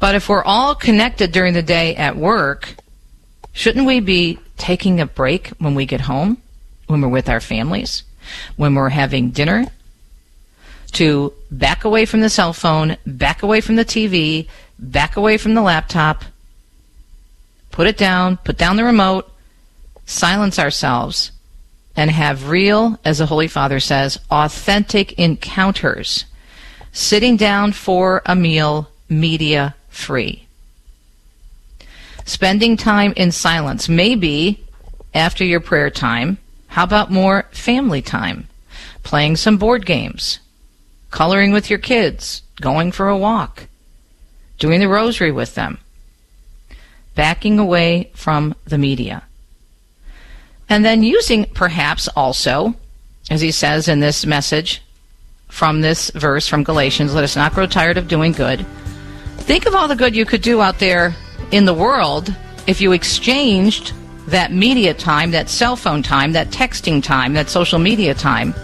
[0.00, 2.74] But if we're all connected during the day at work,
[3.52, 6.38] shouldn't we be taking a break when we get home,
[6.86, 8.02] when we're with our families,
[8.56, 9.66] when we're having dinner,
[10.92, 14.48] to back away from the cell phone, back away from the TV,
[14.78, 16.24] back away from the laptop,
[17.70, 19.30] put it down, put down the remote,
[20.06, 21.32] silence ourselves,
[21.96, 26.24] and have real, as the Holy Father says, authentic encounters,
[26.92, 30.46] sitting down for a meal, media free.
[32.24, 34.64] Spending time in silence, maybe
[35.14, 36.38] after your prayer time.
[36.68, 38.46] How about more family time?
[39.02, 40.38] Playing some board games,
[41.10, 43.66] coloring with your kids, going for a walk,
[44.58, 45.78] doing the rosary with them,
[47.14, 49.22] backing away from the media.
[50.68, 52.74] And then using perhaps also,
[53.30, 54.82] as he says in this message
[55.48, 58.64] from this verse from Galatians, let us not grow tired of doing good.
[59.38, 61.14] Think of all the good you could do out there
[61.50, 62.34] in the world
[62.66, 63.92] if you exchanged
[64.28, 68.54] that media time, that cell phone time, that texting time, that social media time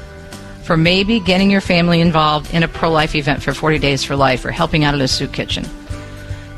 [0.62, 4.16] for maybe getting your family involved in a pro life event for 40 Days for
[4.16, 5.64] Life or helping out at a soup kitchen.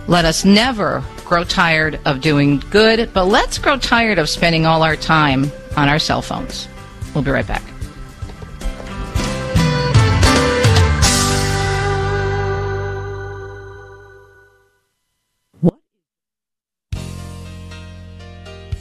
[0.07, 4.83] Let us never grow tired of doing good, but let's grow tired of spending all
[4.83, 6.67] our time on our cell phones.
[7.15, 7.63] We'll be right back.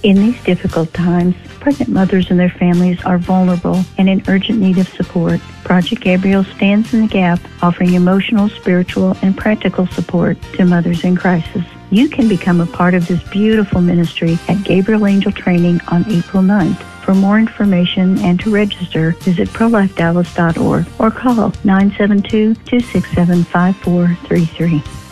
[0.03, 4.77] In these difficult times, pregnant mothers and their families are vulnerable and in urgent need
[4.77, 5.41] of support.
[5.65, 11.17] Project Gabriel stands in the gap, offering emotional, spiritual, and practical support to mothers in
[11.17, 11.65] crisis.
[11.89, 16.43] You can become a part of this beautiful ministry at Gabriel Angel Training on April
[16.43, 16.81] 9th.
[17.03, 25.06] For more information and to register, visit prolifedallas.org or call 972 267 5433.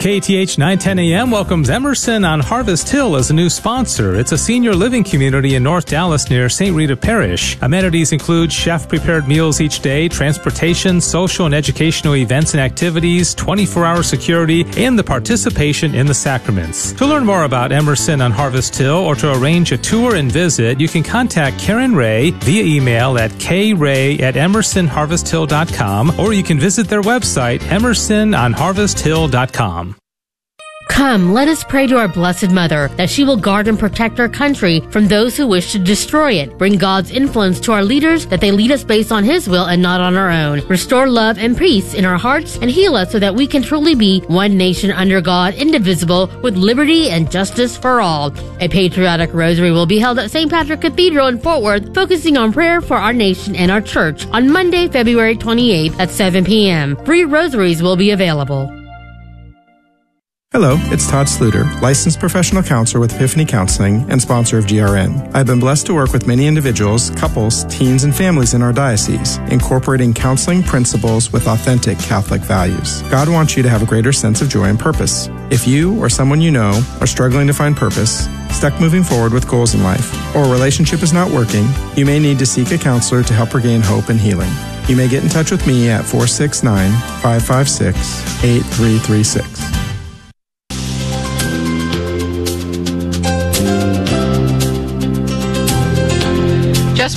[0.00, 4.14] KATH 910 AM welcomes Emerson on Harvest Hill as a new sponsor.
[4.14, 6.72] It's a senior living community in North Dallas near St.
[6.72, 7.58] Rita Parish.
[7.62, 13.84] Amenities include chef prepared meals each day, transportation, social and educational events and activities, 24
[13.84, 16.92] hour security, and the participation in the sacraments.
[16.92, 20.78] To learn more about Emerson on Harvest Hill or to arrange a tour and visit,
[20.78, 26.86] you can contact Karen Ray via email at kray at emersonharvesthill.com or you can visit
[26.86, 29.87] their website, emersononharvesthill.com.
[30.88, 34.28] Come, let us pray to our Blessed Mother that she will guard and protect our
[34.28, 36.58] country from those who wish to destroy it.
[36.58, 39.80] Bring God's influence to our leaders that they lead us based on His will and
[39.80, 40.66] not on our own.
[40.66, 43.94] Restore love and peace in our hearts and heal us so that we can truly
[43.94, 48.32] be one nation under God, indivisible, with liberty and justice for all.
[48.60, 50.50] A patriotic rosary will be held at St.
[50.50, 54.50] Patrick Cathedral in Fort Worth, focusing on prayer for our nation and our church on
[54.50, 56.96] Monday, February 28th at 7 p.m.
[57.04, 58.77] Free rosaries will be available.
[60.50, 65.30] Hello, it's Todd Sluter, licensed professional counselor with Epiphany Counseling and sponsor of GRN.
[65.34, 69.36] I've been blessed to work with many individuals, couples, teens, and families in our diocese,
[69.50, 73.02] incorporating counseling principles with authentic Catholic values.
[73.10, 75.28] God wants you to have a greater sense of joy and purpose.
[75.50, 79.46] If you or someone you know are struggling to find purpose, stuck moving forward with
[79.46, 82.78] goals in life, or a relationship is not working, you may need to seek a
[82.78, 84.50] counselor to help regain hope and healing.
[84.88, 86.90] You may get in touch with me at 469
[87.20, 89.77] 556 8336.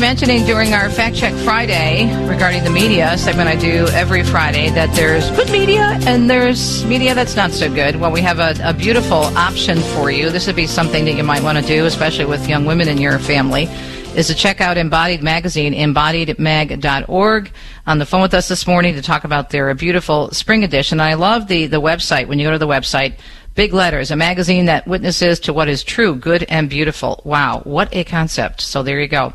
[0.01, 4.91] Mentioning during our Fact Check Friday regarding the media segment I do every Friday that
[4.95, 7.97] there's good media and there's media that's not so good.
[7.97, 10.31] Well, we have a, a beautiful option for you.
[10.31, 12.97] This would be something that you might want to do, especially with young women in
[12.97, 13.69] your family
[14.15, 17.51] is to check out Embodied Magazine, embodiedmag.org.
[17.87, 20.99] On the phone with us this morning to talk about their beautiful spring edition.
[20.99, 22.27] I love the, the website.
[22.27, 23.13] When you go to the website,
[23.53, 27.21] Big letters, a magazine that witnesses to what is true, good, and beautiful.
[27.25, 28.61] Wow, what a concept.
[28.61, 29.33] So there you go.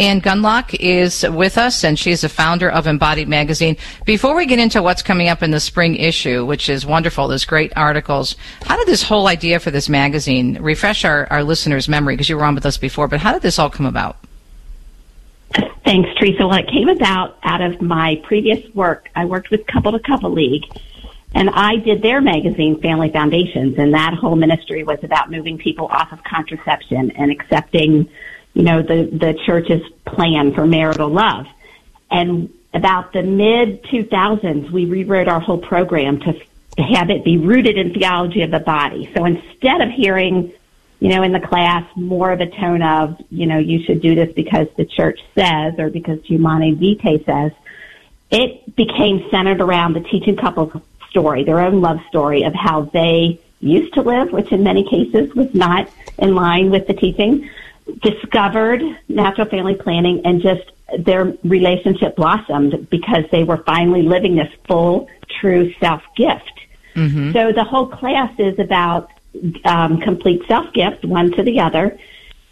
[0.00, 3.76] Anne Gunlock is with us, and she's the founder of Embodied Magazine.
[4.06, 7.44] Before we get into what's coming up in the spring issue, which is wonderful, there's
[7.44, 12.14] great articles, how did this whole idea for this magazine refresh our, our listeners' memory?
[12.14, 14.16] Because you were on with us before, but how did this all come about?
[15.84, 16.46] Thanks, Teresa.
[16.46, 19.10] Well, it came about out of my previous work.
[19.14, 20.64] I worked with Couple to Couple League,
[21.34, 25.88] and I did their magazine, Family Foundations, and that whole ministry was about moving people
[25.88, 28.08] off of contraception and accepting
[28.54, 31.46] you know, the, the church's plan for marital love.
[32.10, 37.36] And about the mid 2000s, we rewrote our whole program to, to have it be
[37.36, 39.10] rooted in theology of the body.
[39.16, 40.52] So instead of hearing,
[40.98, 44.14] you know, in the class more of a tone of, you know, you should do
[44.14, 47.52] this because the church says or because Humanae Vitae says,
[48.30, 53.40] it became centered around the teaching couple's story, their own love story of how they
[53.60, 57.50] used to live, which in many cases was not in line with the teaching,
[58.02, 64.52] discovered natural family planning and just their relationship blossomed because they were finally living this
[64.66, 65.08] full,
[65.40, 66.52] true self gift.
[66.94, 67.32] Mm-hmm.
[67.32, 69.10] So the whole class is about
[69.64, 71.98] um, complete self gift, one to the other.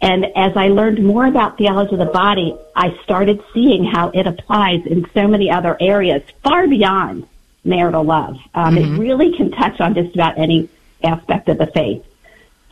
[0.01, 4.27] And as I learned more about theology of the body, I started seeing how it
[4.27, 7.27] applies in so many other areas far beyond
[7.65, 8.37] marital love.
[8.53, 8.95] Um, mm-hmm.
[8.95, 10.69] It really can touch on just about any
[11.03, 12.05] aspect of the faith.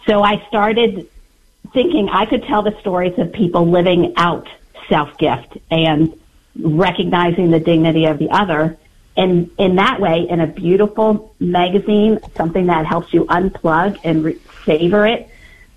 [0.05, 1.09] So I started
[1.73, 4.47] thinking I could tell the stories of people living out
[4.89, 6.13] self gift and
[6.59, 8.77] recognizing the dignity of the other.
[9.15, 14.39] And in that way, in a beautiful magazine, something that helps you unplug and re-
[14.63, 15.29] savor it,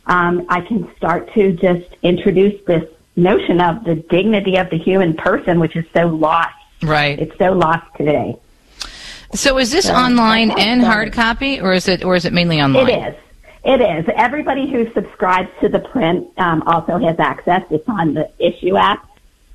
[0.06, 2.84] um, I can start to just introduce this
[3.16, 6.54] notion of the dignity of the human person, which is so lost.
[6.82, 7.18] Right.
[7.18, 8.36] It's so lost today.
[9.32, 12.60] So is this so, online and hard copy, or is it, or is it mainly
[12.60, 12.88] online?
[12.88, 13.14] It is.
[13.62, 14.10] It is.
[14.16, 17.62] Everybody who subscribes to the print um, also has access.
[17.70, 19.06] It's on the Issuu app.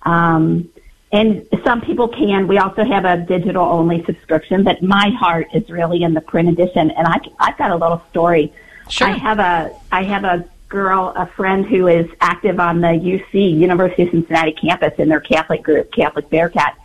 [0.03, 0.69] Um,
[1.11, 2.47] and some people can.
[2.47, 6.49] We also have a digital only subscription, but my heart is really in the print
[6.49, 6.91] edition.
[6.91, 8.53] And I, I've got a little story.
[8.89, 9.07] Sure.
[9.07, 13.57] I have a, I have a girl, a friend who is active on the UC,
[13.57, 16.77] University of Cincinnati campus in their Catholic group, Catholic Bearcat.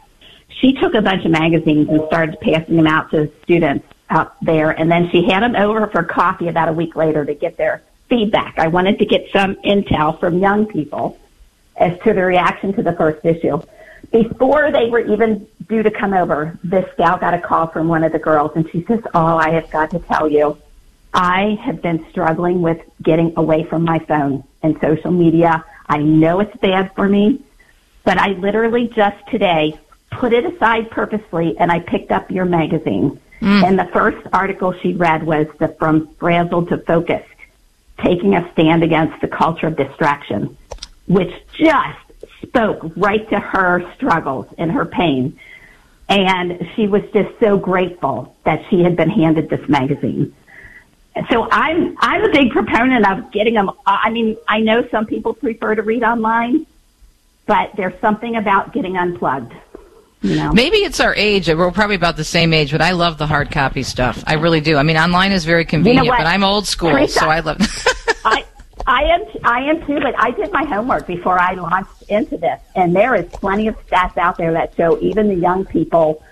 [0.49, 4.71] She took a bunch of magazines and started passing them out to students out there.
[4.71, 7.83] And then she had them over for coffee about a week later to get their
[8.09, 8.59] feedback.
[8.59, 11.19] I wanted to get some intel from young people
[11.77, 13.63] as to the reaction to the first issue.
[14.11, 18.03] Before they were even due to come over, this gal got a call from one
[18.03, 20.59] of the girls and she says, Oh, I have got to tell you,
[21.15, 25.65] I have been struggling with getting away from my phone and social media.
[25.89, 27.43] I know it's bad for me,
[28.05, 29.79] but I literally just today
[30.11, 33.65] put it aside purposely and I picked up your magazine Mm.
[33.65, 37.27] And the first article she read was the From Frazzled to Focused,
[38.03, 40.57] taking a stand against the culture of distraction,
[41.07, 41.99] which just
[42.43, 45.39] spoke right to her struggles and her pain.
[46.09, 50.35] And she was just so grateful that she had been handed this magazine.
[51.31, 53.71] So I'm I'm a big proponent of getting them.
[53.87, 56.67] I mean, I know some people prefer to read online,
[57.47, 59.53] but there's something about getting unplugged.
[60.23, 60.53] You know?
[60.53, 61.49] Maybe it's our age.
[61.49, 64.23] We're probably about the same age, but I love the hard copy stuff.
[64.27, 64.77] I really do.
[64.77, 67.41] I mean, online is very convenient, you know but I'm old school, Teresa, so I
[67.41, 67.59] love.
[68.25, 68.45] I
[68.87, 72.61] I am I am too, but I did my homework before I launched into this,
[72.75, 76.23] and there is plenty of stats out there that show even the young people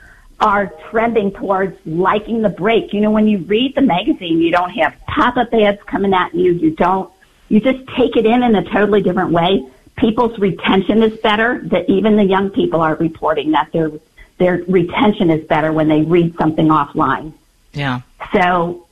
[0.40, 2.92] are trending towards liking the break.
[2.92, 6.52] You know, when you read the magazine, you don't have pop-up ads coming at you.
[6.52, 7.10] You don't.
[7.48, 9.66] You just take it in in a totally different way
[9.98, 13.90] people's retention is better, that even the young people are reporting that their
[14.38, 17.32] their retention is better when they read something offline.
[17.72, 18.02] Yeah.
[18.32, 18.86] So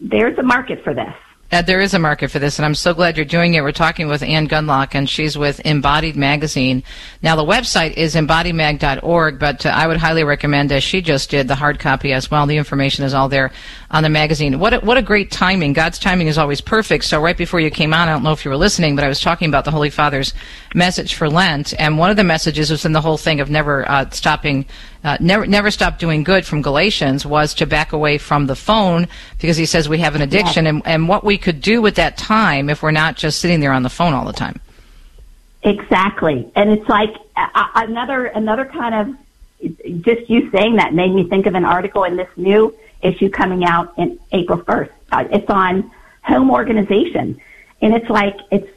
[0.00, 1.14] there's a market for this.
[1.50, 3.62] Uh, there is a market for this, and I'm so glad you're doing it.
[3.62, 6.82] We're talking with Anne Gunlock, and she's with Embodied Magazine.
[7.22, 11.48] Now, the website is embodymag.org, but uh, I would highly recommend, as she just did,
[11.48, 12.46] the hard copy as well.
[12.46, 13.50] The information is all there
[13.90, 14.58] on the magazine.
[14.58, 15.72] What a, what a great timing.
[15.72, 17.04] God's timing is always perfect.
[17.04, 19.08] So, right before you came on, I don't know if you were listening, but I
[19.08, 20.34] was talking about the Holy Father's
[20.74, 23.88] message for Lent, and one of the messages was in the whole thing of never
[23.88, 24.66] uh, stopping
[25.04, 29.08] uh, never never stop doing good from Galatians was to back away from the phone
[29.38, 32.16] because he says we have an addiction and, and what we could do with that
[32.16, 34.60] time if we're not just sitting there on the phone all the time.
[35.62, 41.24] Exactly, and it's like uh, another another kind of just you saying that made me
[41.28, 44.90] think of an article in this new issue coming out in April first.
[45.10, 45.90] Uh, it's on
[46.22, 47.40] home organization,
[47.80, 48.68] and it's like it's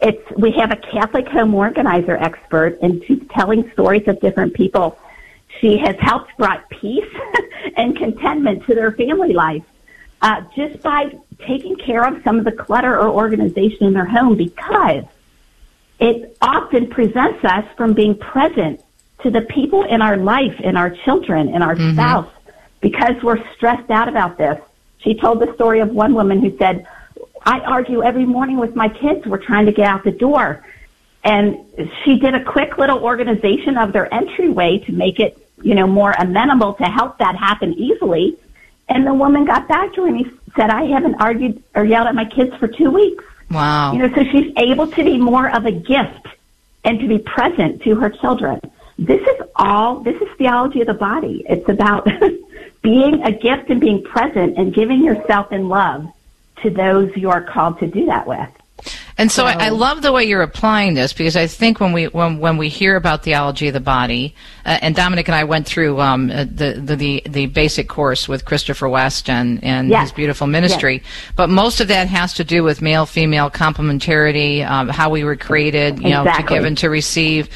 [0.00, 4.98] it's we have a Catholic home organizer expert, and she's telling stories of different people
[5.60, 7.12] she has helped brought peace
[7.76, 9.62] and contentment to their family life.
[10.22, 11.10] uh, just by
[11.46, 15.04] taking care of some of the clutter or organization in their home because
[15.98, 18.82] it often presents us from being present
[19.22, 21.92] to the people in our life, in our children, in our Mhm.
[21.94, 22.28] spouse,
[22.82, 24.58] because we're stressed out about this.
[24.98, 26.86] She told the story of one woman who said,
[27.44, 29.26] I argue every morning with my kids.
[29.26, 30.64] We're trying to get out the door.
[31.22, 31.66] And
[32.04, 36.12] she did a quick little organization of their entryway to make it, you know, more
[36.12, 38.36] amenable to help that happen easily.
[38.88, 42.08] And the woman got back to her and he said, I haven't argued or yelled
[42.08, 43.24] at my kids for two weeks.
[43.50, 43.92] Wow.
[43.92, 46.26] You know, so she's able to be more of a gift
[46.84, 48.60] and to be present to her children.
[48.98, 51.44] This is all, this is theology of the body.
[51.48, 52.08] It's about
[52.82, 56.06] being a gift and being present and giving yourself in love
[56.62, 58.48] to those you are called to do that with.
[59.18, 62.06] And so, I, I love the way you're applying this because I think when we
[62.06, 64.34] when when we hear about theology of the body,
[64.64, 68.26] uh, and Dominic and I went through um, uh, the, the the the basic course
[68.26, 70.04] with Christopher West and and Yes.
[70.04, 71.02] his beautiful ministry,
[71.36, 75.36] but most of that has to do with male female complementarity, um, how we were
[75.36, 77.50] created, you know, to give and to receive.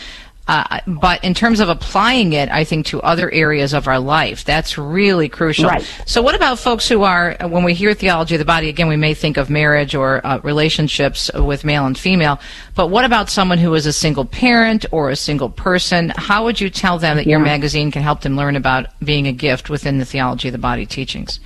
[0.47, 4.45] Uh, but in terms of applying it, I think to other areas of our life,
[4.45, 5.71] that's really crucial.
[5.71, 5.89] Right.
[6.05, 8.97] So, what about folks who are, when we hear theology of the body, again, we
[8.97, 12.41] may think of marriage or uh, relationships with male and female,
[12.75, 16.13] but what about someone who is a single parent or a single person?
[16.15, 19.33] How would you tell them that your magazine can help them learn about being a
[19.33, 21.41] gift within the theology of the body teachings?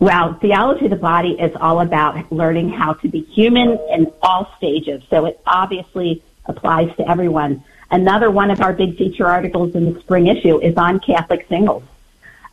[0.00, 4.52] Well, theology of the body is all about learning how to be human in all
[4.56, 5.02] stages.
[5.08, 7.62] So it obviously applies to everyone.
[7.94, 11.84] Another one of our big feature articles in the spring issue is on Catholic singles.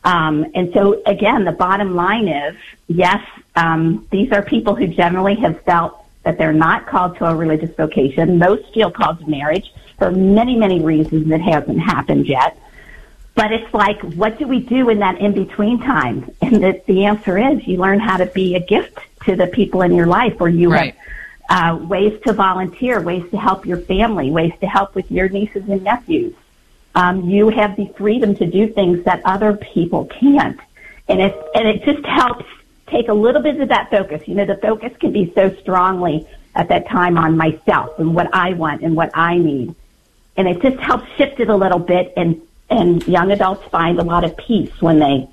[0.04, 2.54] Um, and so again, the bottom line is,
[2.86, 3.20] yes,
[3.56, 7.74] um, these are people who generally have felt that they're not called to a religious
[7.74, 8.38] vocation.
[8.38, 12.56] Most feel called to marriage for many, many reasons that hasn't happened yet.
[13.34, 16.30] But it's like, what do we do in that in between time?
[16.40, 19.82] And the, the answer is you learn how to be a gift to the people
[19.82, 20.94] in your life or you Right.
[20.94, 21.04] have
[21.48, 25.68] uh, ways to volunteer, ways to help your family, ways to help with your nieces
[25.68, 26.34] and nephews.
[26.94, 30.60] Um, you have the freedom to do things that other people can't.
[31.08, 32.44] And it, and it just helps
[32.86, 34.26] take a little bit of that focus.
[34.28, 38.32] You know, the focus can be so strongly at that time on myself and what
[38.34, 39.74] I want and what I need.
[40.36, 42.40] And it just helps shift it a little bit and,
[42.70, 45.28] and young adults find a lot of peace when they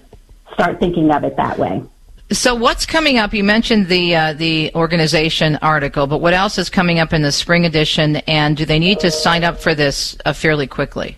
[0.54, 1.84] start thinking of it that way.
[2.32, 3.34] So, what's coming up?
[3.34, 7.32] You mentioned the uh, the organization article, but what else is coming up in the
[7.32, 8.18] spring edition?
[8.28, 11.18] And do they need to sign up for this uh, fairly quickly?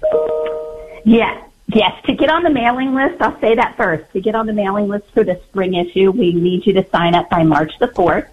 [1.03, 1.91] Yes, yes.
[2.05, 4.09] To get on the mailing list, I'll say that first.
[4.14, 7.14] To get on the mailing list for the spring issue, we need you to sign
[7.14, 8.30] up by March the 4th.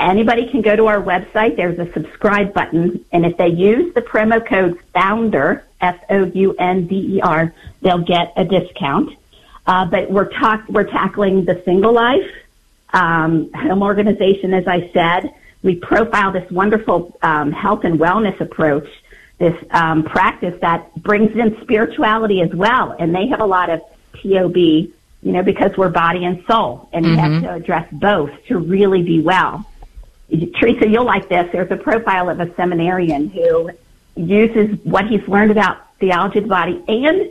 [0.00, 1.54] Anybody can go to our website.
[1.56, 3.04] There's a subscribe button.
[3.12, 9.16] And if they use the promo code FOUNDER, F-O-U-N-D-E-R, they'll get a discount.
[9.68, 12.28] Uh, but we're talk, we're tackling the single life,
[12.94, 15.30] um, home organization, as I said.
[15.62, 18.88] We profile this wonderful um, health and wellness approach,
[19.36, 22.96] this um, practice that brings in spirituality as well.
[22.98, 23.82] And they have a lot of
[24.14, 24.92] TOB, you
[25.22, 27.42] know, because we're body and soul, and you have Mhm.
[27.42, 29.66] to address both to really be well.
[30.58, 31.46] Teresa, you'll like this.
[31.52, 33.70] There's a profile of a seminarian who
[34.16, 37.28] uses what he's learned about theology of the body and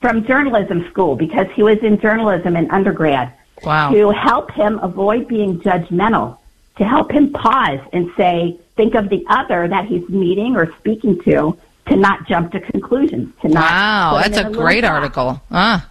[0.00, 3.32] from journalism school because he was in journalism in undergrad
[3.62, 3.90] Wow.
[3.90, 6.38] to help him avoid being judgmental,
[6.78, 11.20] to help him pause and say, think of the other that he's meeting or speaking
[11.24, 11.56] to,
[11.88, 13.70] to not jump to conclusions, to not.
[13.70, 15.42] Wow, that's a great article.
[15.50, 15.86] Ah.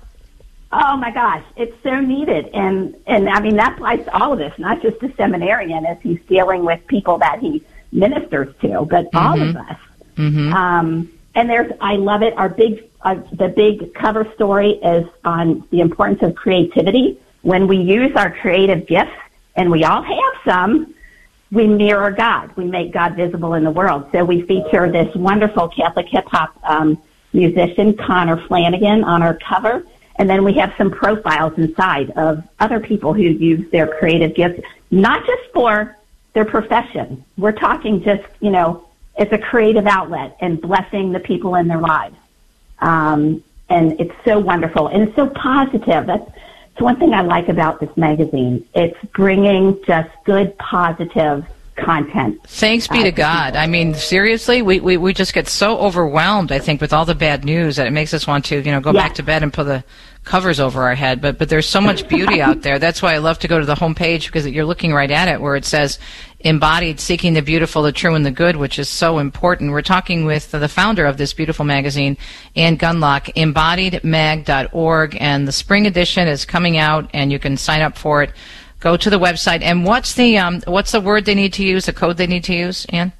[0.71, 4.39] Oh my gosh, it's so needed, and and I mean that applies to all of
[4.39, 9.07] us, not just the seminarian as he's dealing with people that he ministers to, but
[9.15, 9.69] all of Mhm.
[9.71, 9.77] us.
[10.17, 10.53] Mm-hmm.
[10.53, 12.35] Um, and there's, I love it.
[12.37, 17.19] Our big, uh, the big cover story is on the importance of creativity.
[17.41, 19.15] When we use our creative gifts,
[19.55, 20.93] and we all have some,
[21.51, 22.55] we mirror God.
[22.55, 24.07] We make God visible in the world.
[24.11, 27.01] So we feature this wonderful Catholic hip hop um,
[27.33, 29.85] musician, Connor Flanagan, on our cover.
[30.17, 34.61] And then we have some profiles inside of other people who use their creative gifts,
[34.91, 35.97] not just for
[36.33, 37.23] their profession.
[37.37, 38.85] We're talking just, you know,
[39.17, 42.15] it's a creative outlet and blessing the people in their lives.
[42.81, 46.07] Um, and it's so wonderful and it's so positive.
[46.07, 46.29] That's,
[46.71, 48.65] it's one thing I like about this magazine.
[48.73, 52.39] It's bringing just good, positive content.
[52.45, 53.55] Thanks be to God.
[53.55, 57.15] I mean, seriously, we, we, we just get so overwhelmed, I think, with all the
[57.15, 59.03] bad news that it makes us want to, you know, go Yeah.
[59.03, 59.83] back to bed and put the
[60.29, 61.21] covers over our head.
[61.21, 62.77] But but there's so much beauty out there.
[62.77, 65.41] That's why I love to go to the homepage because you're looking right at it,
[65.41, 65.97] where it says
[66.41, 69.71] embodied seeking the beautiful the true and the good which is so important.
[69.71, 72.15] We're talking with the founder of this beautiful magazine
[72.55, 77.97] anne gunlock embodiedmag.org and the spring edition is coming out and you can sign up
[77.97, 78.31] for it.
[78.79, 79.63] Go to the website.
[79.63, 82.43] And what's the um, what's the word they need to use the code they need
[82.45, 83.11] to use anne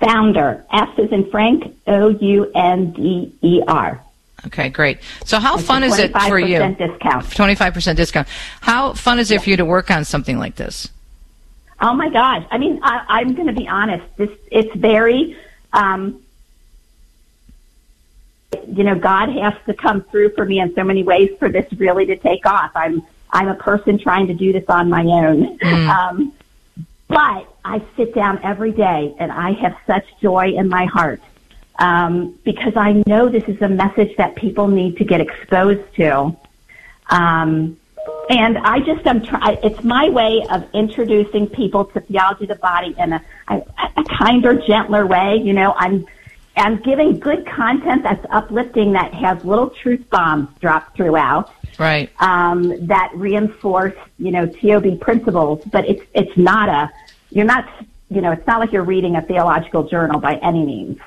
[0.00, 0.66] founder.
[0.72, 2.42] F is in frank o-u-n-d-e-r
[4.46, 4.98] Okay, great.
[5.24, 6.58] So how fun is it for you?
[6.58, 7.24] 25% discount.
[7.26, 8.28] 25% discount.
[8.60, 10.88] How fun is it for you to work on something like this?
[11.80, 12.46] Oh my gosh!
[12.50, 14.04] I mean, I, I'm going to be honest.
[14.16, 15.36] This it's very,
[15.72, 16.22] um,
[18.68, 21.66] you know, God has to come through for me in so many ways for this
[21.72, 22.70] really to take off.
[22.76, 25.88] I'm I'm a person trying to do this on my own, Mm.
[25.88, 26.32] um,
[27.08, 31.20] but I sit down every day and I have such joy in my heart
[31.82, 36.34] um, because I know this is a message that people need to get exposed to.
[37.10, 37.76] Um,
[38.30, 39.58] and I just am try.
[39.64, 43.62] It's my way of introducing people to theology of the body in a, a,
[43.96, 45.40] a kinder, gentler way.
[45.42, 46.06] You know, I'm
[46.56, 52.10] I'm giving good content that's uplifting that has little truth bombs dropped throughout Right.
[52.20, 56.90] um, that reinforce, you know, TOB principles, but it's it's not a
[57.30, 57.68] you're not
[58.08, 61.00] you know it's not like you're reading a theological journal by any means.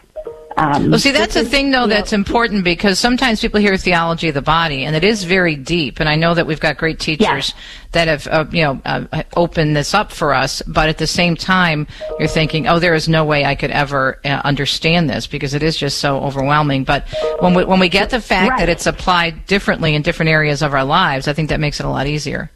[0.58, 4.36] Um, Well, see, that's a thing, though, that's important because sometimes people hear theology of
[4.36, 6.00] the body, and it is very deep.
[6.00, 7.54] And I know that we've got great teachers
[7.92, 10.62] that have, uh, you know, uh, opened this up for us.
[10.66, 11.88] But at the same time,
[12.20, 15.64] you're thinking, oh, there is no way I could ever uh, understand this because it
[15.64, 16.86] is just so overwhelming.
[16.86, 17.06] But
[17.40, 20.74] when we when we get the fact that it's applied differently in different areas of
[20.74, 22.50] our lives, I think that makes it a lot easier.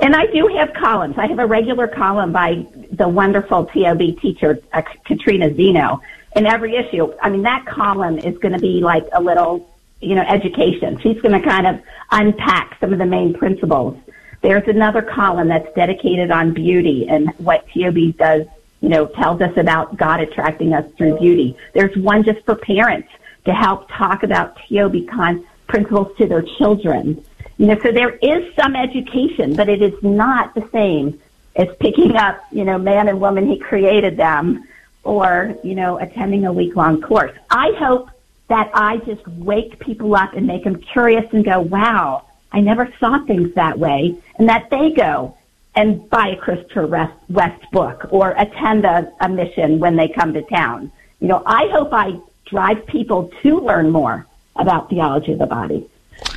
[0.00, 1.18] And I do have columns.
[1.18, 6.00] I have a regular column by the wonderful TOB teacher, uh, Katrina Zeno.
[6.36, 9.68] In every issue, I mean, that column is going to be like a little,
[10.00, 10.98] you know, education.
[11.00, 13.98] She's going to kind of unpack some of the main principles.
[14.42, 18.46] There's another column that's dedicated on beauty and what TOB does,
[18.80, 21.56] you know, tells us about God attracting us through beauty.
[21.74, 23.08] There's one just for parents
[23.44, 27.22] to help talk about TOB con- principles to their children.
[27.58, 31.20] You know, so there is some education, but it is not the same
[31.56, 34.64] as picking up, you know, man and woman, he created them,
[35.10, 37.36] or, you know, attending a week long course.
[37.50, 38.10] I hope
[38.46, 42.88] that I just wake people up and make them curious and go, wow, I never
[43.00, 45.36] saw things that way, and that they go
[45.74, 46.86] and buy a Christopher
[47.28, 50.92] West, book or attend a, a mission when they come to town.
[51.18, 55.88] You know, I hope I drive people to learn more about theology of the body.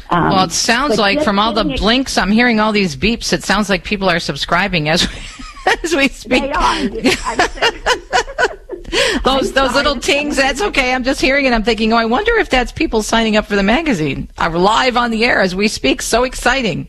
[0.09, 3.33] Um, well, it sounds like from all the blinks, I'm hearing all these beeps.
[3.33, 5.19] It sounds like people are subscribing as we,
[5.83, 6.41] as we speak.
[6.41, 6.89] They are.
[9.23, 10.35] those those little tings.
[10.35, 10.93] That's okay.
[10.93, 11.53] I'm just hearing it.
[11.53, 14.29] I'm thinking, oh, I wonder if that's people signing up for the magazine.
[14.37, 16.01] I'm live on the air as we speak.
[16.01, 16.87] So exciting.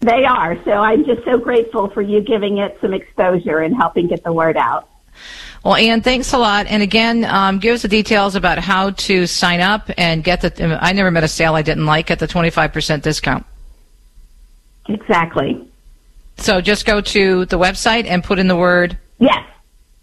[0.00, 0.62] They are.
[0.64, 4.32] So I'm just so grateful for you giving it some exposure and helping get the
[4.32, 4.88] word out.
[5.64, 6.66] Well, Anne, thanks a lot.
[6.66, 10.78] And again, um, give us the details about how to sign up and get the.
[10.80, 12.10] I never met a sale I didn't like.
[12.10, 13.44] at the 25% discount.
[14.88, 15.66] Exactly.
[16.38, 18.98] So just go to the website and put in the word.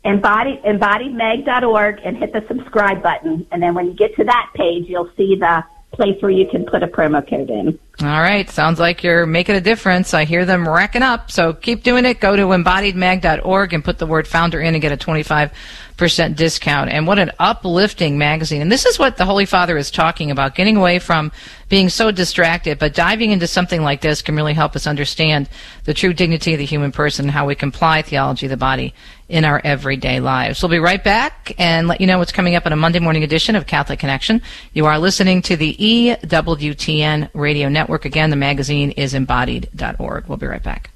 [0.05, 3.47] Embody, embodiedmag.org and hit the subscribe button.
[3.51, 6.65] And then when you get to that page, you'll see the place where you can
[6.65, 7.79] put a promo code in.
[8.01, 8.49] All right.
[8.49, 10.13] Sounds like you're making a difference.
[10.13, 11.31] I hear them racking up.
[11.31, 12.19] So keep doing it.
[12.19, 15.51] Go to embodiedmag.org and put the word founder in and get a 25%
[15.97, 16.89] discount.
[16.89, 18.61] And what an uplifting magazine.
[18.61, 21.31] And this is what the Holy Father is talking about, getting away from
[21.69, 25.49] being so distracted, but diving into something like this can really help us understand
[25.85, 28.57] the true dignity of the human person and how we can apply theology of the
[28.57, 28.93] body
[29.29, 30.61] in our everyday lives.
[30.61, 33.23] We'll be right back and let you know what's coming up on a Monday morning
[33.23, 34.41] edition of Catholic Connection.
[34.73, 38.05] You are listening to the EWTN radio network.
[38.05, 40.27] Again, the magazine is embodied.org.
[40.27, 40.91] We'll be right back.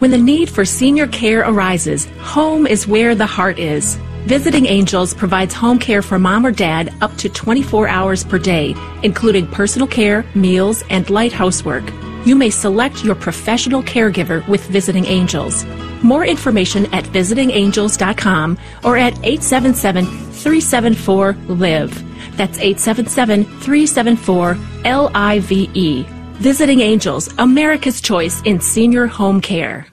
[0.00, 3.98] When the need for senior care arises, home is where the heart is.
[4.26, 8.74] Visiting Angels provides home care for mom or dad up to 24 hours per day,
[9.02, 11.84] including personal care, meals, and light housework.
[12.26, 15.64] You may select your professional caregiver with Visiting Angels.
[16.02, 22.36] More information at visitingangels.com or at 877 374 LIVE.
[22.36, 26.02] That's 877 374 L I V E.
[26.34, 29.89] Visiting Angels, America's choice in senior home care.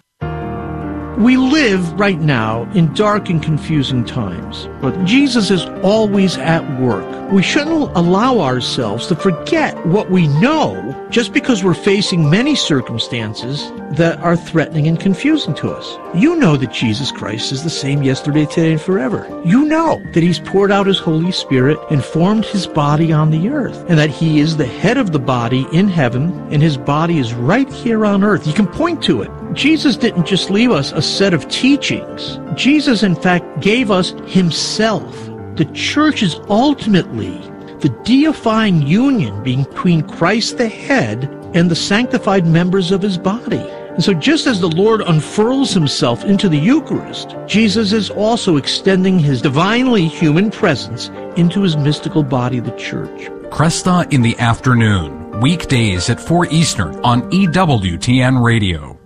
[1.17, 7.31] We live right now in dark and confusing times, but Jesus is always at work.
[7.31, 13.71] We shouldn't allow ourselves to forget what we know just because we're facing many circumstances
[13.97, 15.97] that are threatening and confusing to us.
[16.13, 19.27] You know that Jesus Christ is the same yesterday, today, and forever.
[19.43, 23.49] You know that He's poured out His Holy Spirit and formed His body on the
[23.49, 27.17] earth, and that He is the head of the body in heaven, and His body
[27.17, 28.45] is right here on earth.
[28.45, 29.31] You can point to it.
[29.53, 32.39] Jesus didn't just leave us a set of teachings.
[32.55, 35.15] Jesus, in fact, gave us himself.
[35.55, 37.37] The church is ultimately
[37.79, 43.65] the deifying union between Christ the head and the sanctified members of his body.
[43.97, 49.17] And so just as the Lord unfurls himself into the Eucharist, Jesus is also extending
[49.17, 53.29] his divinely human presence into his mystical body, the church.
[53.49, 58.96] Kresta in the afternoon, weekdays at 4 Eastern on EWTN Radio.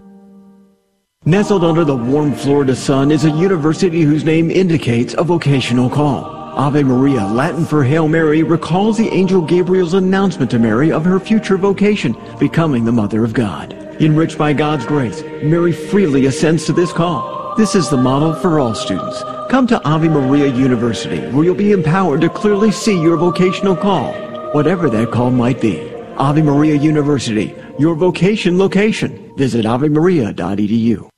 [1.27, 6.25] Nestled under the warm Florida sun is a university whose name indicates a vocational call.
[6.57, 11.19] Ave Maria, Latin for Hail Mary, recalls the angel Gabriel's announcement to Mary of her
[11.19, 13.73] future vocation, becoming the Mother of God.
[14.01, 17.53] Enriched by God's grace, Mary freely assents to this call.
[17.55, 19.21] This is the model for all students.
[19.47, 24.11] Come to Ave Maria University, where you'll be empowered to clearly see your vocational call,
[24.53, 25.87] whatever that call might be.
[26.17, 29.31] Ave Maria University, your vocation location.
[29.37, 31.10] Visit avemaria.edu.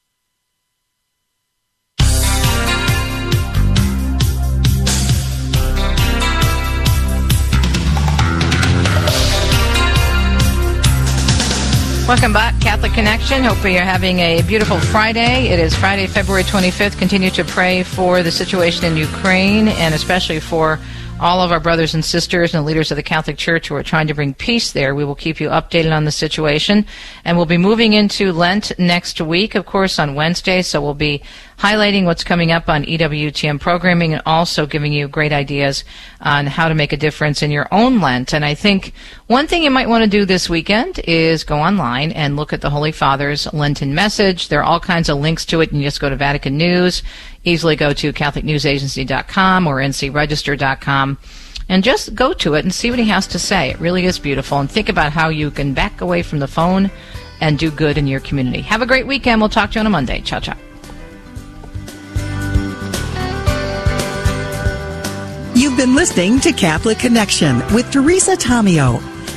[12.06, 13.46] Welcome back, Catholic Connection.
[13.46, 15.48] Hope you're having a beautiful Friday.
[15.48, 16.98] It is Friday, February 25th.
[16.98, 20.80] Continue to pray for the situation in Ukraine and especially for
[21.24, 24.08] all of our brothers and sisters and leaders of the Catholic Church who are trying
[24.08, 24.94] to bring peace there.
[24.94, 26.86] We will keep you updated on the situation.
[27.24, 30.62] And we'll be moving into Lent next week, of course, on Wednesday.
[30.62, 31.24] So we'll be
[31.58, 35.86] highlighting what's coming up on EWTN programming and also giving you great ideas
[36.20, 38.34] on how to make a difference in your own Lent.
[38.34, 38.94] And I think
[39.28, 42.60] one thing you might want to do this weekend is go online and look at
[42.60, 44.50] the Holy Father's Lenten message.
[44.50, 45.72] There are all kinds of links to it.
[45.72, 47.02] You just go to Vatican News,
[47.44, 51.18] easily go to CatholicNewsAgency.com or NCRegister.com
[51.70, 53.72] and just go to it and see what he has to say.
[53.72, 54.60] It really is beautiful.
[54.60, 56.92] And think about how you can back away from the phone
[57.42, 58.62] and do good in your community.
[58.62, 59.42] Have a great weekend.
[59.42, 60.22] We'll talk to you on a Monday.
[60.22, 60.58] Ciao, ciao.
[65.56, 69.13] You've been listening to Catholic Connection with Teresa Tomeo.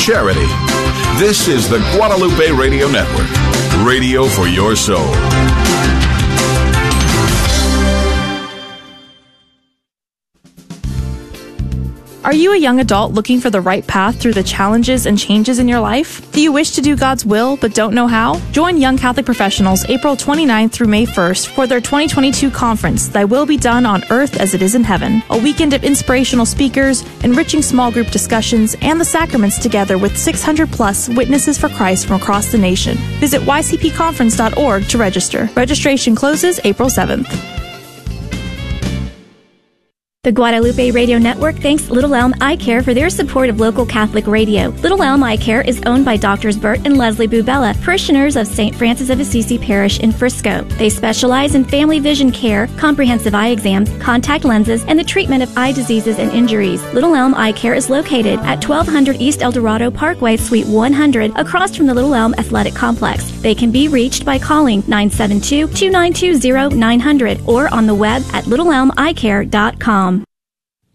[0.00, 0.46] Charity.
[1.18, 3.28] This is the Guadalupe Radio Network,
[3.84, 5.12] radio for your soul.
[12.22, 15.58] Are you a young adult looking for the right path through the challenges and changes
[15.58, 16.30] in your life?
[16.32, 18.38] Do you wish to do God's will but don't know how?
[18.52, 23.46] Join Young Catholic Professionals April 29th through May 1st for their 2022 conference, Thy Will
[23.46, 25.22] Be Done on Earth as It Is in Heaven.
[25.30, 30.70] A weekend of inspirational speakers, enriching small group discussions, and the sacraments together with 600
[30.70, 32.98] plus witnesses for Christ from across the nation.
[33.18, 35.48] Visit ycpconference.org to register.
[35.56, 37.59] Registration closes April 7th.
[40.22, 44.26] The Guadalupe Radio Network thanks Little Elm Eye Care for their support of local Catholic
[44.26, 44.68] radio.
[44.68, 48.76] Little Elm Eye Care is owned by Doctors Bert and Leslie Bubella, parishioners of St.
[48.76, 50.60] Francis of Assisi Parish in Frisco.
[50.76, 55.56] They specialize in family vision care, comprehensive eye exams, contact lenses, and the treatment of
[55.56, 56.84] eye diseases and injuries.
[56.92, 61.74] Little Elm Eye Care is located at 1200 East El Dorado Parkway, Suite 100, across
[61.74, 63.30] from the Little Elm Athletic Complex.
[63.40, 70.09] They can be reached by calling 972 292 900 or on the web at littleelmeyecare.com.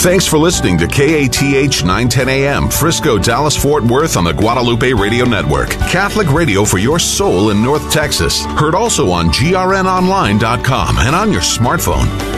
[0.00, 5.26] Thanks for listening to KATH 910 AM, Frisco, Dallas, Fort Worth on the Guadalupe Radio
[5.26, 5.68] Network.
[5.90, 8.42] Catholic radio for your soul in North Texas.
[8.46, 12.29] Heard also on grnonline.com and on your smartphone.